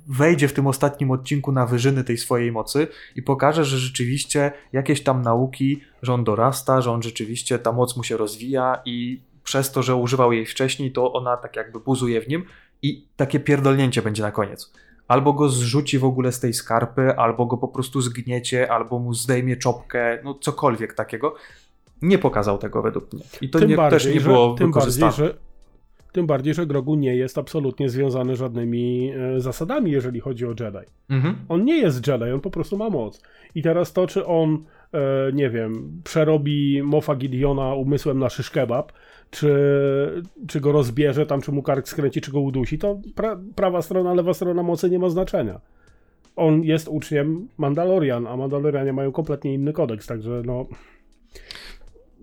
wejdzie 0.09 0.49
w 0.49 0.53
tym 0.53 0.67
ostatnim 0.67 1.11
odcinku 1.11 1.53
na 1.53 1.67
wyżyny 1.67 2.05
tej 2.05 2.17
swojej 2.19 2.53
mocy 2.53 2.89
i 3.17 3.23
pokaże, 3.23 3.65
że 3.65 3.79
rzeczywiście 3.79 4.53
jakieś 4.73 5.03
tam 5.03 5.23
nauki, 5.23 5.81
że 6.03 6.15
on 6.15 6.25
dorasta, 6.25 6.81
że 6.81 6.91
on 6.93 7.03
rzeczywiście 7.03 7.59
ta 7.59 7.73
moc 7.73 7.97
mu 7.97 8.05
się 8.05 8.17
rozwija 8.17 8.83
i 8.85 9.21
przez 9.45 9.73
to, 9.73 9.83
że 9.83 9.97
używał 9.97 10.33
jej 10.33 10.47
wcześniej, 10.47 10.93
to 10.93 11.13
ona 11.13 11.37
tak 11.37 11.57
jakby 11.57 11.81
buzuje 11.81 12.21
w 12.21 12.29
nim 12.29 12.45
i 12.83 13.07
takie 13.17 13.41
pierdolnięcie 13.41 14.03
będzie 14.03 14.23
na 14.23 14.31
koniec. 14.33 14.73
Albo 15.13 15.33
go 15.33 15.49
zrzuci 15.49 15.99
w 15.99 16.05
ogóle 16.05 16.33
z 16.33 16.41
tej 16.41 16.55
skarpy, 16.55 17.17
albo 17.17 17.47
go 17.47 17.57
po 17.57 17.69
prostu 17.69 18.01
zgniecie, 18.01 18.73
albo 18.73 18.99
mu 18.99 19.15
zdejmie 19.15 19.57
czopkę, 19.57 20.19
no 20.25 20.35
cokolwiek 20.35 20.95
takiego. 20.95 21.35
Nie 22.03 22.19
pokazał 22.19 22.59
tego 22.59 22.83
według 22.83 23.13
mnie. 23.13 23.23
I 23.41 23.51
to 23.51 23.59
tym 23.59 23.69
nie, 23.69 23.77
bardziej, 23.77 23.99
też 23.99 24.15
nie 24.15 24.21
że, 24.21 24.31
było 24.31 24.55
tym 24.55 24.71
bardziej, 24.71 24.93
wykorzystane. 24.93 25.13
że 25.13 25.35
tym 26.13 26.27
bardziej, 26.27 26.55
że 26.55 26.67
Grogu 26.67 26.95
nie 26.95 27.17
jest 27.17 27.39
absolutnie 27.39 27.89
związany 27.89 28.37
żadnymi 28.37 29.13
e, 29.37 29.41
zasadami, 29.41 29.91
jeżeli 29.91 30.21
chodzi 30.21 30.47
o 30.47 30.49
Jedi. 30.49 30.87
Mhm. 31.11 31.37
On 31.49 31.65
nie 31.65 31.79
jest 31.79 32.07
Jedi, 32.07 32.31
on 32.35 32.41
po 32.41 32.51
prostu 32.51 32.77
ma 32.77 32.91
moc. 32.91 33.23
I 33.55 33.63
teraz 33.63 33.93
to, 33.93 34.07
czy 34.07 34.27
on, 34.27 34.65
e, 34.95 35.33
nie 35.33 35.51
wiem, 35.51 36.01
przerobi 36.05 36.83
Mofa 36.83 37.17
Gideona 37.17 37.75
umysłem 37.75 38.19
na 38.19 38.31
szysz 38.31 38.51
kebab, 38.51 38.93
czy, 39.33 40.23
czy 40.49 40.61
go 40.61 40.73
rozbierze 40.73 41.27
tam, 41.27 41.41
czy 41.41 41.53
mu 41.53 41.63
kark 41.63 41.89
skręci, 41.89 42.21
czy 42.21 42.33
go 42.33 42.41
udusi, 42.41 42.79
to 42.79 42.99
pra, 43.15 43.39
prawa 43.55 43.83
strona, 43.83 44.15
lewa 44.15 44.35
strona 44.35 44.63
mocy 44.63 44.91
nie 44.91 44.99
ma 44.99 45.09
znaczenia. 45.09 45.61
On 46.37 46.63
jest 46.63 46.89
uczniem 46.89 47.49
Mandalorian, 47.59 48.27
a 48.27 48.37
Mandalorianie 48.37 48.93
mają 48.93 49.13
kompletnie 49.13 49.55
inny 49.55 49.73
kodeks, 49.73 50.07
także 50.07 50.43
no... 50.45 50.67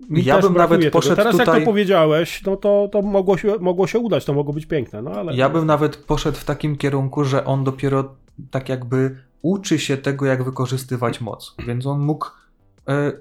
mi 0.08 0.24
Ja 0.24 0.38
bym 0.38 0.54
nawet 0.54 0.80
tego. 0.80 0.92
poszedł 0.92 1.16
Teraz 1.16 1.38
jak 1.38 1.46
tutaj- 1.46 1.60
to 1.60 1.66
powiedziałeś, 1.66 2.42
no 2.46 2.56
to, 2.56 2.88
to 2.92 3.02
mogło, 3.02 3.38
się, 3.38 3.54
mogło 3.60 3.86
się 3.86 3.98
udać, 3.98 4.24
to 4.24 4.32
mogło 4.32 4.54
być 4.54 4.66
piękne, 4.66 5.02
no 5.02 5.10
ale... 5.10 5.36
Ja 5.36 5.48
bym 5.48 5.66
nawet 5.66 5.96
poszedł 5.96 6.38
w 6.38 6.44
takim 6.44 6.76
kierunku, 6.76 7.24
że 7.24 7.44
on 7.44 7.64
dopiero 7.64 8.14
tak 8.50 8.68
jakby 8.68 9.16
uczy 9.42 9.78
się 9.78 9.96
tego, 9.96 10.26
jak 10.26 10.42
wykorzystywać 10.44 11.20
moc. 11.20 11.54
Więc 11.66 11.86
on 11.86 12.00
mógł 12.00 12.26
e, 12.88 13.12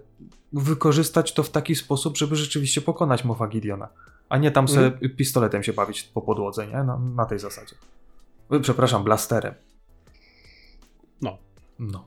wykorzystać 0.53 1.33
to 1.33 1.43
w 1.43 1.49
taki 1.49 1.75
sposób, 1.75 2.17
żeby 2.17 2.35
rzeczywiście 2.35 2.81
pokonać 2.81 3.23
Mofa 3.25 3.47
Gideona. 3.47 3.87
A 4.29 4.37
nie 4.37 4.51
tam 4.51 4.67
sobie 4.67 4.85
Mhm. 4.85 5.15
pistoletem 5.15 5.63
się 5.63 5.73
bawić 5.73 6.03
po 6.03 6.21
podłodze, 6.21 6.67
nie? 6.67 6.73
Na, 6.83 6.99
na 7.15 7.25
tej 7.25 7.39
zasadzie. 7.39 7.75
E, 8.51 8.59
Przepraszam, 8.59 9.03
blasterem. 9.03 9.53
No. 11.21 11.37
No. 11.79 12.05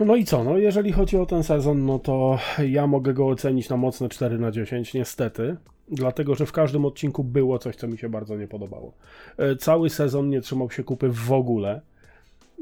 No 0.00 0.16
i 0.16 0.24
co, 0.24 0.44
no 0.44 0.58
jeżeli 0.58 0.92
chodzi 0.92 1.16
o 1.16 1.26
ten 1.26 1.42
sezon, 1.44 1.86
no 1.86 1.98
to 1.98 2.38
ja 2.68 2.86
mogę 2.86 3.14
go 3.14 3.28
ocenić 3.28 3.68
na 3.68 3.76
mocne 3.76 4.08
4 4.08 4.38
na 4.38 4.50
10, 4.50 4.94
niestety. 4.94 5.56
Dlatego, 5.90 6.34
że 6.34 6.46
w 6.46 6.52
każdym 6.52 6.84
odcinku 6.84 7.24
było 7.24 7.58
coś, 7.58 7.76
co 7.76 7.88
mi 7.88 7.98
się 7.98 8.08
bardzo 8.08 8.36
nie 8.36 8.48
podobało. 8.48 8.92
E, 9.36 9.56
Cały 9.56 9.90
sezon 9.90 10.28
nie 10.28 10.40
trzymał 10.40 10.70
się 10.70 10.84
kupy 10.84 11.08
w 11.12 11.32
ogóle. 11.32 11.80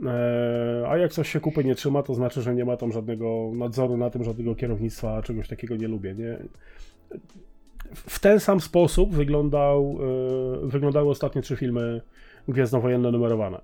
E, 0.05 0.85
A 0.89 0.97
jak 0.97 1.13
coś 1.13 1.29
się 1.29 1.41
kupy 1.41 1.65
nie 1.65 1.75
trzyma, 1.75 2.03
to 2.03 2.15
znaczy, 2.15 2.43
że 2.43 2.55
nie 2.55 2.65
ma 2.65 2.77
tam 2.77 2.93
żadnego 2.93 3.51
nadzoru 3.55 3.97
na 3.97 4.11
tym, 4.11 4.25
żadnego 4.25 4.55
kierownictwa, 4.55 5.23
czegoś 5.23 5.49
takiego 5.49 5.77
nie 5.77 5.89
lubię. 5.89 6.15
Nie? 6.15 6.39
W 7.95 8.19
ten 8.19 8.41
sam 8.41 8.61
sposób 8.61 9.15
wyglądał, 9.15 9.99
e, 10.63 10.67
wyglądały 10.67 11.11
ostatnie 11.11 11.43
trzy 11.43 11.57
filmy 11.57 12.01
Gwiezdnowojenne 12.49 13.11
numerowane. 13.11 13.61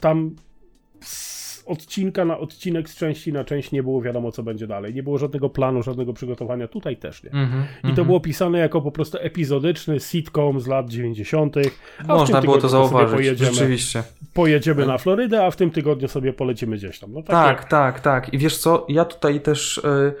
Tam 0.00 0.36
z 1.64 1.70
odcinka 1.70 2.24
na 2.24 2.38
odcinek, 2.38 2.88
z 2.88 2.96
części 2.96 3.32
na 3.32 3.44
część 3.44 3.72
nie 3.72 3.82
było 3.82 4.02
wiadomo, 4.02 4.32
co 4.32 4.42
będzie 4.42 4.66
dalej. 4.66 4.94
Nie 4.94 5.02
było 5.02 5.18
żadnego 5.18 5.50
planu, 5.50 5.82
żadnego 5.82 6.12
przygotowania. 6.12 6.68
Tutaj 6.68 6.96
też 6.96 7.22
nie. 7.22 7.30
Mhm, 7.30 7.64
I 7.78 7.82
to 7.82 7.88
mhm. 7.88 8.06
było 8.06 8.20
pisane 8.20 8.58
jako 8.58 8.80
po 8.82 8.92
prostu 8.92 9.18
epizodyczny 9.20 10.00
sitcom 10.00 10.60
z 10.60 10.66
lat 10.66 10.90
90. 10.90 11.56
A 12.08 12.14
Można 12.14 12.40
było 12.40 12.58
to 12.58 12.68
zauważyć, 12.68 13.14
Pojedziemy, 13.14 13.52
rzeczywiście. 13.52 14.02
pojedziemy 14.34 14.86
na 14.86 14.98
Florydę, 14.98 15.44
a 15.44 15.50
w 15.50 15.56
tym 15.56 15.70
tygodniu 15.70 16.08
sobie 16.08 16.32
polecimy 16.32 16.76
gdzieś 16.76 16.98
tam. 17.00 17.12
No, 17.12 17.22
takie- 17.22 17.32
Tak, 17.32 17.64
tak, 17.64 18.00
tak. 18.00 18.34
I 18.34 18.38
wiesz 18.38 18.58
co, 18.58 18.86
ja 18.88 19.04
tutaj 19.04 19.40
też 19.40 19.78
e, 19.84 20.12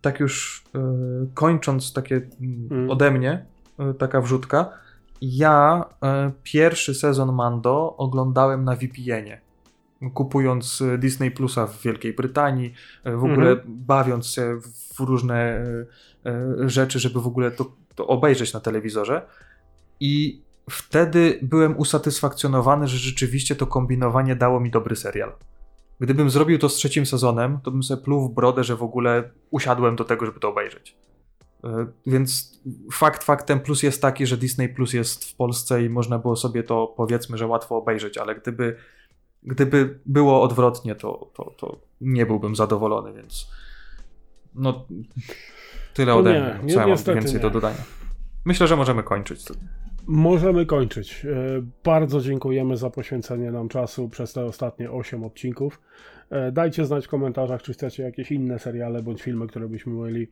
tak 0.00 0.20
już 0.20 0.64
e, 0.74 0.80
kończąc 1.34 1.92
takie 1.92 2.14
mm, 2.16 2.68
Mm. 2.70 2.90
ode 2.90 3.10
mnie, 3.10 3.44
e, 3.78 3.94
taka 3.94 4.20
wrzutka, 4.20 4.70
ja 5.22 5.84
pierwszy 6.42 6.94
sezon 6.94 7.32
Mando 7.34 7.94
oglądałem 7.96 8.64
na 8.64 8.76
VPN-ie. 8.76 9.40
Kupując 10.14 10.82
e, 10.82 10.98
Disney 10.98 11.30
Plusa 11.30 11.66
w 11.66 11.82
Wielkiej 11.82 12.12
Brytanii, 12.12 12.74
e, 13.04 13.16
w 13.16 13.24
ogóle 13.24 13.50
Mhm. 13.50 13.60
bawiąc 13.66 14.26
się 14.26 14.60
w 14.94 15.00
różne 15.00 15.36
e, 15.36 16.68
rzeczy, 16.68 16.98
żeby 16.98 17.20
w 17.20 17.26
ogóle 17.26 17.50
to, 17.50 17.72
to 17.94 18.06
obejrzeć 18.06 18.52
na 18.52 18.60
telewizorze. 18.60 19.22
I 20.00 20.42
wtedy 20.70 21.38
byłem 21.42 21.78
usatysfakcjonowany, 21.78 22.88
że 22.88 22.98
rzeczywiście 22.98 23.56
to 23.56 23.66
kombinowanie 23.66 24.36
dało 24.36 24.60
mi 24.60 24.70
dobry 24.70 24.96
serial. 24.96 25.32
Gdybym 26.00 26.30
zrobił 26.30 26.58
to 26.58 26.68
z 26.68 26.74
trzecim 26.74 27.06
sezonem, 27.06 27.58
to 27.64 27.70
bym 27.70 27.82
sobie 27.82 28.02
pluł 28.02 28.28
w 28.28 28.34
brodę, 28.34 28.64
że 28.64 28.76
w 28.76 28.82
ogóle 28.82 29.30
usiadłem 29.50 29.96
do 29.96 30.04
tego, 30.04 30.26
żeby 30.26 30.40
to 30.40 30.48
obejrzeć. 30.48 30.96
Więc 32.06 32.60
fakt 32.92 33.24
faktem 33.24 33.60
plus 33.60 33.82
jest 33.82 34.02
taki, 34.02 34.26
że 34.26 34.36
Disney 34.36 34.68
Plus 34.68 34.92
jest 34.92 35.24
w 35.24 35.36
Polsce 35.36 35.84
i 35.84 35.88
można 35.88 36.18
było 36.18 36.36
sobie 36.36 36.62
to 36.62 36.94
powiedzmy, 36.96 37.38
że 37.38 37.46
łatwo 37.46 37.76
obejrzeć, 37.76 38.18
ale 38.18 38.34
gdyby, 38.34 38.76
gdyby 39.42 39.98
było 40.06 40.42
odwrotnie, 40.42 40.94
to, 40.94 41.30
to, 41.34 41.44
to 41.58 41.80
nie 42.00 42.26
byłbym 42.26 42.56
zadowolony, 42.56 43.12
więc 43.12 43.50
no 44.54 44.86
tyle 45.94 46.12
No 46.12 46.18
ode 46.18 46.32
nie, 46.32 46.40
mnie. 46.40 46.58
nie, 46.64 46.74
Co 46.74 46.80
ja 46.80 46.86
mam 46.86 46.96
więcej 47.14 47.34
nie. 47.34 47.40
do 47.40 47.50
dodania? 47.50 47.82
Myślę, 48.44 48.66
że 48.66 48.76
możemy 48.76 49.02
kończyć. 49.02 49.44
Możemy 50.06 50.66
kończyć. 50.66 51.24
E, 51.24 51.62
Bardzo 51.84 52.20
dziękujemy 52.20 52.76
za 52.76 52.90
poświęcenie 52.90 53.50
nam 53.50 53.68
czasu 53.68 54.08
przez 54.08 54.32
te 54.32 54.44
ostatnie 54.44 54.90
8 54.90 55.24
odcinków. 55.24 55.80
E, 56.30 56.52
Dajcie 56.52 56.84
znać 56.84 57.06
w 57.06 57.08
komentarzach, 57.08 57.62
czy 57.62 57.72
chcecie 57.72 58.02
jakieś 58.02 58.32
inne 58.32 58.58
seriale 58.58 59.02
bądź 59.02 59.22
filmy, 59.22 59.46
które 59.46 59.68
byśmy 59.68 59.92
mieli 59.92 60.22
e, 60.22 60.28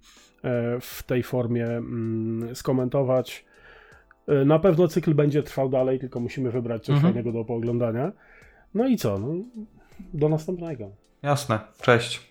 w 0.80 1.02
tej 1.02 1.22
formie 1.22 1.66
mm, 1.66 2.54
skomentować. 2.54 3.44
Na 4.46 4.58
pewno 4.58 4.88
cykl 4.88 5.14
będzie 5.14 5.42
trwał 5.42 5.68
dalej, 5.68 5.98
tylko 5.98 6.20
musimy 6.20 6.50
wybrać 6.50 6.84
coś 6.84 6.94
Mhm. 6.94 7.12
fajnego 7.14 7.38
do 7.38 7.44
pooglądania. 7.44 8.12
No 8.74 8.86
i 8.86 8.96
co? 8.96 9.18
No, 9.18 9.28
do 10.12 10.28
następnego. 10.28 10.90
Jasne. 11.22 11.60
Cześć. 11.82 12.30